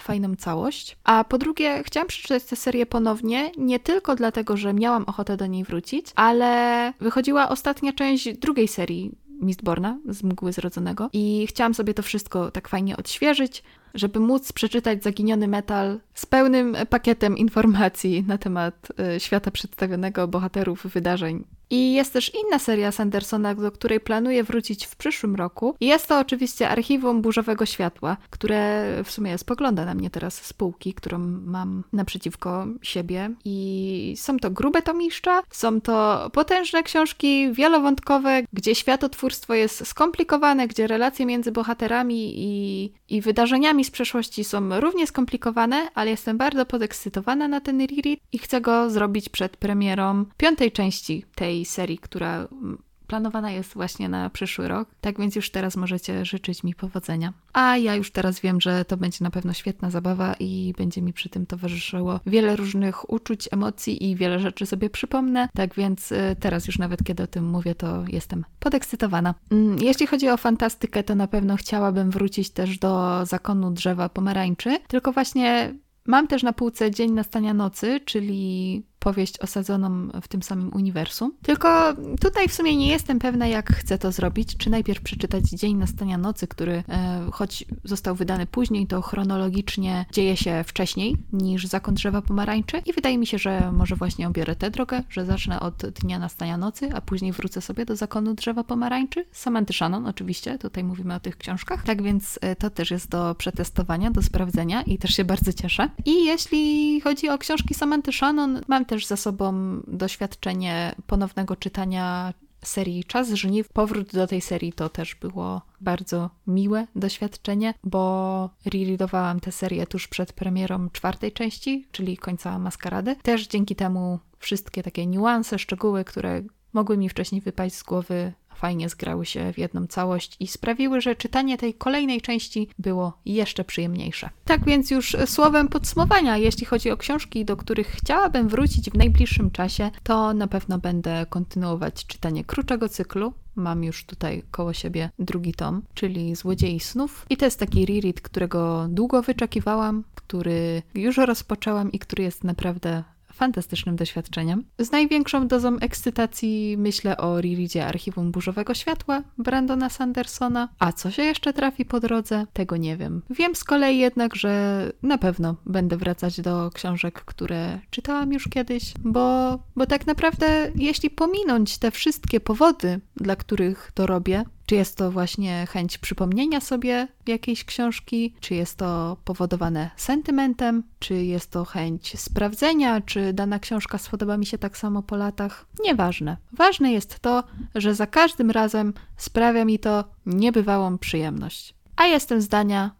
fajną 0.00 0.36
całość. 0.36 0.96
A 1.04 1.24
po 1.24 1.38
drugie, 1.38 1.82
chciałam 1.84 2.06
przeczytać 2.06 2.44
tę 2.44 2.56
serię 2.56 2.86
ponownie, 2.86 3.50
nie 3.56 3.80
tylko 3.80 4.14
dlatego, 4.14 4.56
że 4.56 4.74
miałam 4.74 5.04
ochotę 5.04 5.36
do 5.36 5.46
niej 5.46 5.64
wrócić, 5.64 6.06
ale 6.14 6.92
wychodziła 7.00 7.48
ostatnia 7.48 7.92
część 7.92 8.38
drugiej 8.38 8.68
serii 8.68 9.10
Mistborna 9.40 9.98
z 10.08 10.22
Mgły 10.22 10.52
Zrodzonego 10.52 11.10
i 11.12 11.46
chciałam 11.46 11.74
sobie 11.74 11.94
to 11.94 12.02
wszystko 12.02 12.50
tak 12.50 12.68
fajnie 12.68 12.96
odświeżyć, 12.96 13.62
żeby 13.94 14.20
móc 14.20 14.52
przeczytać 14.52 15.02
Zaginiony 15.02 15.48
Metal 15.48 16.00
z 16.14 16.26
pełnym 16.26 16.76
pakietem 16.90 17.36
informacji 17.36 18.24
na 18.26 18.38
temat 18.38 18.92
y, 19.16 19.20
świata 19.20 19.50
przedstawionego, 19.50 20.28
bohaterów, 20.28 20.86
wydarzeń 20.86 21.44
i 21.70 21.92
jest 21.92 22.12
też 22.12 22.32
inna 22.34 22.58
seria 22.58 22.92
Sandersona, 22.92 23.54
do 23.54 23.72
której 23.72 24.00
planuję 24.00 24.44
wrócić 24.44 24.86
w 24.86 24.96
przyszłym 24.96 25.36
roku. 25.36 25.74
I 25.80 25.86
jest 25.86 26.06
to 26.06 26.18
oczywiście 26.18 26.68
Archiwum 26.68 27.22
Burzowego 27.22 27.66
Światła, 27.66 28.16
które 28.30 28.86
w 29.04 29.10
sumie 29.10 29.38
spogląda 29.38 29.84
na 29.84 29.94
mnie 29.94 30.10
teraz 30.10 30.34
z 30.34 30.52
półki, 30.52 30.94
którą 30.94 31.18
mam 31.46 31.84
naprzeciwko 31.92 32.66
siebie. 32.82 33.30
I 33.44 34.14
są 34.16 34.38
to 34.38 34.50
grube 34.50 34.82
tomiszcza, 34.82 35.42
są 35.50 35.80
to 35.80 36.30
potężne 36.32 36.82
książki, 36.82 37.52
wielowątkowe, 37.52 38.42
gdzie 38.52 38.74
światotwórstwo 38.74 39.54
jest 39.54 39.86
skomplikowane, 39.86 40.68
gdzie 40.68 40.86
relacje 40.86 41.26
między 41.26 41.52
bohaterami 41.52 42.34
i, 42.36 42.92
i 43.08 43.20
wydarzeniami 43.20 43.84
z 43.84 43.90
przeszłości 43.90 44.44
są 44.44 44.80
równie 44.80 45.06
skomplikowane, 45.06 45.88
ale 45.94 46.10
jestem 46.10 46.38
bardzo 46.38 46.66
podekscytowana 46.66 47.48
na 47.48 47.60
ten 47.60 47.80
reread 47.80 48.18
i 48.32 48.38
chcę 48.38 48.60
go 48.60 48.90
zrobić 48.90 49.28
przed 49.28 49.56
premierą 49.56 50.24
piątej 50.36 50.72
części 50.72 51.24
tej 51.34 51.57
serii, 51.64 51.98
która 51.98 52.48
mm, 52.52 52.78
planowana 53.08 53.50
jest 53.50 53.74
właśnie 53.74 54.08
na 54.08 54.30
przyszły 54.30 54.68
rok. 54.68 54.88
Tak 55.00 55.18
więc 55.18 55.36
już 55.36 55.50
teraz 55.50 55.76
możecie 55.76 56.24
życzyć 56.24 56.64
mi 56.64 56.74
powodzenia. 56.74 57.32
A 57.52 57.76
ja 57.76 57.94
już 57.94 58.10
teraz 58.10 58.40
wiem, 58.40 58.60
że 58.60 58.84
to 58.84 58.96
będzie 58.96 59.18
na 59.20 59.30
pewno 59.30 59.52
świetna 59.52 59.90
zabawa 59.90 60.34
i 60.40 60.74
będzie 60.78 61.02
mi 61.02 61.12
przy 61.12 61.28
tym 61.28 61.46
towarzyszyło 61.46 62.20
wiele 62.26 62.56
różnych 62.56 63.10
uczuć, 63.10 63.48
emocji 63.52 64.10
i 64.10 64.16
wiele 64.16 64.38
rzeczy 64.40 64.66
sobie 64.66 64.90
przypomnę. 64.90 65.48
Tak 65.54 65.74
więc 65.74 66.12
y, 66.12 66.36
teraz 66.40 66.66
już 66.66 66.78
nawet 66.78 67.04
kiedy 67.04 67.22
o 67.22 67.26
tym 67.26 67.48
mówię, 67.48 67.74
to 67.74 68.04
jestem 68.08 68.44
podekscytowana. 68.58 69.34
Mm, 69.50 69.78
jeśli 69.78 70.06
chodzi 70.06 70.28
o 70.28 70.36
fantastykę, 70.36 71.02
to 71.02 71.14
na 71.14 71.26
pewno 71.26 71.56
chciałabym 71.56 72.10
wrócić 72.10 72.50
też 72.50 72.78
do 72.78 73.20
zakonu 73.26 73.70
drzewa 73.70 74.08
pomarańczy. 74.08 74.78
Tylko 74.88 75.12
właśnie 75.12 75.74
Mam 76.08 76.26
też 76.26 76.42
na 76.42 76.52
półce 76.52 76.90
Dzień 76.90 77.12
nastania 77.12 77.54
nocy, 77.54 78.00
czyli 78.04 78.82
powieść 79.08 79.38
osadzoną 79.38 80.08
w 80.22 80.28
tym 80.28 80.42
samym 80.42 80.74
uniwersum. 80.74 81.32
Tylko 81.42 81.94
tutaj 82.20 82.48
w 82.48 82.54
sumie 82.54 82.76
nie 82.76 82.88
jestem 82.88 83.18
pewna, 83.18 83.46
jak 83.46 83.72
chcę 83.72 83.98
to 83.98 84.12
zrobić. 84.12 84.56
Czy 84.56 84.70
najpierw 84.70 85.02
przeczytać 85.02 85.44
Dzień 85.44 85.76
Nastania 85.76 86.18
Nocy, 86.18 86.46
który 86.46 86.72
e, 86.88 87.26
choć 87.32 87.64
został 87.84 88.14
wydany 88.14 88.46
później, 88.46 88.86
to 88.86 89.02
chronologicznie 89.02 90.06
dzieje 90.12 90.36
się 90.36 90.64
wcześniej 90.66 91.16
niż 91.32 91.66
Zakon 91.66 91.94
Drzewa 91.94 92.22
Pomarańczy. 92.22 92.82
I 92.86 92.92
wydaje 92.92 93.18
mi 93.18 93.26
się, 93.26 93.38
że 93.38 93.72
może 93.72 93.96
właśnie 93.96 94.28
obiorę 94.28 94.56
tę 94.56 94.70
drogę, 94.70 95.02
że 95.10 95.24
zacznę 95.24 95.60
od 95.60 95.76
Dnia 95.76 96.18
Nastania 96.18 96.56
Nocy, 96.56 96.90
a 96.94 97.00
później 97.00 97.32
wrócę 97.32 97.60
sobie 97.60 97.84
do 97.84 97.96
Zakonu 97.96 98.34
Drzewa 98.34 98.64
Pomarańczy. 98.64 99.24
Samanty 99.32 99.72
Shannon 99.72 100.06
oczywiście, 100.06 100.58
tutaj 100.58 100.84
mówimy 100.84 101.14
o 101.14 101.20
tych 101.20 101.36
książkach. 101.36 101.82
Tak 101.82 102.02
więc 102.02 102.38
e, 102.42 102.56
to 102.56 102.70
też 102.70 102.90
jest 102.90 103.08
do 103.08 103.34
przetestowania, 103.34 104.10
do 104.10 104.22
sprawdzenia 104.22 104.82
i 104.82 104.98
też 104.98 105.10
się 105.10 105.24
bardzo 105.24 105.52
cieszę. 105.52 105.90
I 106.04 106.24
jeśli 106.24 107.00
chodzi 107.00 107.28
o 107.28 107.38
książki 107.38 107.74
Samanty 107.74 108.12
Shannon, 108.12 108.60
mam 108.68 108.84
też 108.84 108.97
też 108.98 109.06
za 109.06 109.16
sobą 109.16 109.80
doświadczenie 109.86 110.94
ponownego 111.06 111.56
czytania 111.56 112.34
serii 112.64 113.04
Czas 113.04 113.28
Żniw. 113.28 113.68
Powrót 113.68 114.12
do 114.12 114.26
tej 114.26 114.40
serii 114.40 114.72
to 114.72 114.88
też 114.88 115.14
było 115.14 115.62
bardzo 115.80 116.30
miłe 116.46 116.86
doświadczenie, 116.96 117.74
bo 117.84 118.50
rereadowałam 118.64 119.40
tę 119.40 119.52
serię 119.52 119.86
tuż 119.86 120.08
przed 120.08 120.32
premierą 120.32 120.90
czwartej 120.90 121.32
części, 121.32 121.86
czyli 121.92 122.16
końca 122.16 122.58
Maskarady. 122.58 123.16
Też 123.16 123.46
dzięki 123.46 123.76
temu 123.76 124.18
wszystkie 124.38 124.82
takie 124.82 125.06
niuanse, 125.06 125.58
szczegóły, 125.58 126.04
które 126.04 126.42
mogły 126.72 126.96
mi 126.96 127.08
wcześniej 127.08 127.40
wypaść 127.40 127.74
z 127.74 127.82
głowy, 127.82 128.32
fajnie 128.58 128.88
zgrały 128.88 129.26
się 129.26 129.52
w 129.52 129.58
jedną 129.58 129.86
całość 129.86 130.36
i 130.40 130.46
sprawiły, 130.46 131.00
że 131.00 131.16
czytanie 131.16 131.58
tej 131.58 131.74
kolejnej 131.74 132.20
części 132.20 132.68
było 132.78 133.18
jeszcze 133.26 133.64
przyjemniejsze. 133.64 134.30
Tak 134.44 134.64
więc 134.64 134.90
już 134.90 135.16
słowem 135.26 135.68
podsumowania, 135.68 136.36
jeśli 136.36 136.66
chodzi 136.66 136.90
o 136.90 136.96
książki, 136.96 137.44
do 137.44 137.56
których 137.56 137.86
chciałabym 137.88 138.48
wrócić 138.48 138.90
w 138.90 138.96
najbliższym 138.96 139.50
czasie, 139.50 139.90
to 140.02 140.34
na 140.34 140.46
pewno 140.46 140.78
będę 140.78 141.26
kontynuować 141.30 142.06
czytanie 142.06 142.44
krótszego 142.44 142.88
cyklu. 142.88 143.32
Mam 143.56 143.84
już 143.84 144.04
tutaj 144.04 144.42
koło 144.50 144.72
siebie 144.72 145.10
drugi 145.18 145.54
tom, 145.54 145.82
czyli 145.94 146.34
Złodziei 146.34 146.80
Snów. 146.80 147.26
I 147.30 147.36
to 147.36 147.44
jest 147.44 147.60
taki 147.60 147.86
reread, 147.86 148.20
którego 148.20 148.86
długo 148.90 149.22
wyczekiwałam, 149.22 150.04
który 150.14 150.82
już 150.94 151.16
rozpoczęłam 151.16 151.92
i 151.92 151.98
który 151.98 152.24
jest 152.24 152.44
naprawdę 152.44 153.04
fantastycznym 153.38 153.96
doświadczeniem. 153.96 154.64
Z 154.78 154.92
największą 154.92 155.48
dozą 155.48 155.78
ekscytacji 155.78 156.76
myślę 156.78 157.16
o 157.16 157.40
Riridzie 157.40 157.86
Archiwum 157.86 158.32
Burzowego 158.32 158.74
Światła 158.74 159.22
Brandona 159.38 159.88
Sandersona. 159.88 160.68
A 160.78 160.92
co 160.92 161.10
się 161.10 161.22
jeszcze 161.22 161.52
trafi 161.52 161.84
po 161.84 162.00
drodze? 162.00 162.46
Tego 162.52 162.76
nie 162.76 162.96
wiem. 162.96 163.22
Wiem 163.30 163.54
z 163.54 163.64
kolei 163.64 163.98
jednak, 163.98 164.34
że 164.34 164.82
na 165.02 165.18
pewno 165.18 165.56
będę 165.66 165.96
wracać 165.96 166.40
do 166.40 166.70
książek, 166.74 167.24
które 167.24 167.78
czytałam 167.90 168.32
już 168.32 168.48
kiedyś, 168.48 168.94
bo, 169.04 169.58
bo 169.76 169.86
tak 169.86 170.06
naprawdę 170.06 170.70
jeśli 170.74 171.10
pominąć 171.10 171.78
te 171.78 171.90
wszystkie 171.90 172.40
powody, 172.40 173.00
dla 173.16 173.36
których 173.36 173.90
to 173.94 174.06
robię, 174.06 174.44
czy 174.68 174.74
jest 174.74 174.96
to 174.96 175.10
właśnie 175.10 175.66
chęć 175.66 175.98
przypomnienia 175.98 176.60
sobie 176.60 177.08
jakiejś 177.26 177.64
książki, 177.64 178.34
czy 178.40 178.54
jest 178.54 178.76
to 178.76 179.16
powodowane 179.24 179.90
sentymentem, 179.96 180.82
czy 180.98 181.14
jest 181.14 181.50
to 181.50 181.64
chęć 181.64 182.20
sprawdzenia, 182.20 183.00
czy 183.00 183.32
dana 183.32 183.58
książka 183.58 183.98
spodoba 183.98 184.36
mi 184.36 184.46
się 184.46 184.58
tak 184.58 184.78
samo 184.78 185.02
po 185.02 185.16
latach. 185.16 185.66
Nieważne. 185.84 186.36
Ważne 186.52 186.92
jest 186.92 187.18
to, 187.20 187.44
że 187.74 187.94
za 187.94 188.06
każdym 188.06 188.50
razem 188.50 188.94
sprawia 189.16 189.64
mi 189.64 189.78
to 189.78 190.04
niebywałą 190.26 190.98
przyjemność. 190.98 191.74
A 191.96 192.06
jestem 192.06 192.40
zdania, 192.40 192.90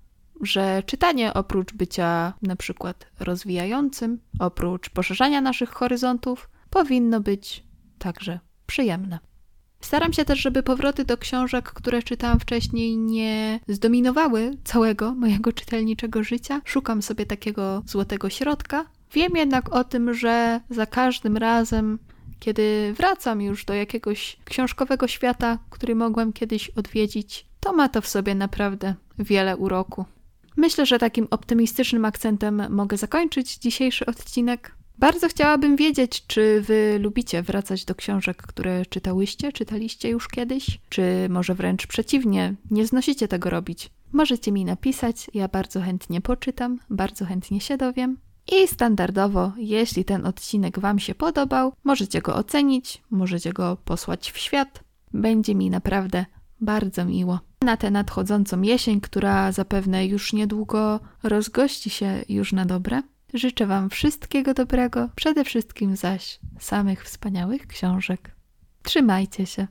że 0.40 0.82
czytanie 0.86 1.34
oprócz 1.34 1.72
bycia 1.72 2.32
na 2.42 2.56
przykład 2.56 3.06
rozwijającym, 3.20 4.20
oprócz 4.38 4.90
poszerzania 4.90 5.40
naszych 5.40 5.70
horyzontów, 5.70 6.48
powinno 6.70 7.20
być 7.20 7.64
także 7.98 8.40
przyjemne. 8.66 9.27
Staram 9.80 10.12
się 10.12 10.24
też, 10.24 10.38
żeby 10.38 10.62
powroty 10.62 11.04
do 11.04 11.18
książek, 11.18 11.72
które 11.72 12.02
czytałam 12.02 12.40
wcześniej, 12.40 12.96
nie 12.96 13.60
zdominowały 13.68 14.50
całego 14.64 15.14
mojego 15.14 15.52
czytelniczego 15.52 16.22
życia. 16.22 16.60
Szukam 16.64 17.02
sobie 17.02 17.26
takiego 17.26 17.82
złotego 17.86 18.30
środka. 18.30 18.84
Wiem 19.12 19.32
jednak 19.36 19.74
o 19.74 19.84
tym, 19.84 20.14
że 20.14 20.60
za 20.70 20.86
każdym 20.86 21.36
razem, 21.36 21.98
kiedy 22.38 22.94
wracam 22.96 23.40
już 23.42 23.64
do 23.64 23.74
jakiegoś 23.74 24.36
książkowego 24.44 25.08
świata, 25.08 25.58
który 25.70 25.94
mogłem 25.94 26.32
kiedyś 26.32 26.70
odwiedzić, 26.70 27.46
to 27.60 27.72
ma 27.72 27.88
to 27.88 28.00
w 28.00 28.08
sobie 28.08 28.34
naprawdę 28.34 28.94
wiele 29.18 29.56
uroku. 29.56 30.04
Myślę, 30.56 30.86
że 30.86 30.98
takim 30.98 31.26
optymistycznym 31.30 32.04
akcentem 32.04 32.62
mogę 32.70 32.96
zakończyć 32.96 33.56
dzisiejszy 33.56 34.06
odcinek. 34.06 34.77
Bardzo 34.98 35.28
chciałabym 35.28 35.76
wiedzieć, 35.76 36.26
czy 36.26 36.62
wy 36.62 36.98
lubicie 37.00 37.42
wracać 37.42 37.84
do 37.84 37.94
książek, 37.94 38.36
które 38.36 38.86
czytałyście, 38.86 39.52
czytaliście 39.52 40.08
już 40.08 40.28
kiedyś, 40.28 40.80
czy 40.88 41.26
może 41.30 41.54
wręcz 41.54 41.86
przeciwnie, 41.86 42.54
nie 42.70 42.86
znosicie 42.86 43.28
tego 43.28 43.50
robić. 43.50 43.90
Możecie 44.12 44.52
mi 44.52 44.64
napisać, 44.64 45.30
ja 45.34 45.48
bardzo 45.48 45.80
chętnie 45.80 46.20
poczytam, 46.20 46.78
bardzo 46.90 47.24
chętnie 47.24 47.60
się 47.60 47.76
dowiem. 47.76 48.16
I 48.52 48.68
standardowo, 48.68 49.52
jeśli 49.56 50.04
ten 50.04 50.26
odcinek 50.26 50.78
Wam 50.78 50.98
się 50.98 51.14
podobał, 51.14 51.72
możecie 51.84 52.20
go 52.22 52.34
ocenić, 52.34 53.02
możecie 53.10 53.52
go 53.52 53.76
posłać 53.84 54.30
w 54.30 54.38
świat. 54.38 54.84
Będzie 55.12 55.54
mi 55.54 55.70
naprawdę 55.70 56.26
bardzo 56.60 57.04
miło. 57.04 57.40
Na 57.62 57.76
tę 57.76 57.90
nadchodzącą 57.90 58.62
jesień, 58.62 59.00
która 59.00 59.52
zapewne 59.52 60.06
już 60.06 60.32
niedługo 60.32 61.00
rozgości 61.22 61.90
się 61.90 62.24
już 62.28 62.52
na 62.52 62.64
dobre, 62.64 63.02
Życzę 63.34 63.66
Wam 63.66 63.90
wszystkiego 63.90 64.54
dobrego, 64.54 65.08
przede 65.16 65.44
wszystkim 65.44 65.96
zaś 65.96 66.38
samych 66.58 67.04
wspaniałych 67.04 67.66
książek. 67.66 68.30
Trzymajcie 68.82 69.46
się. 69.46 69.66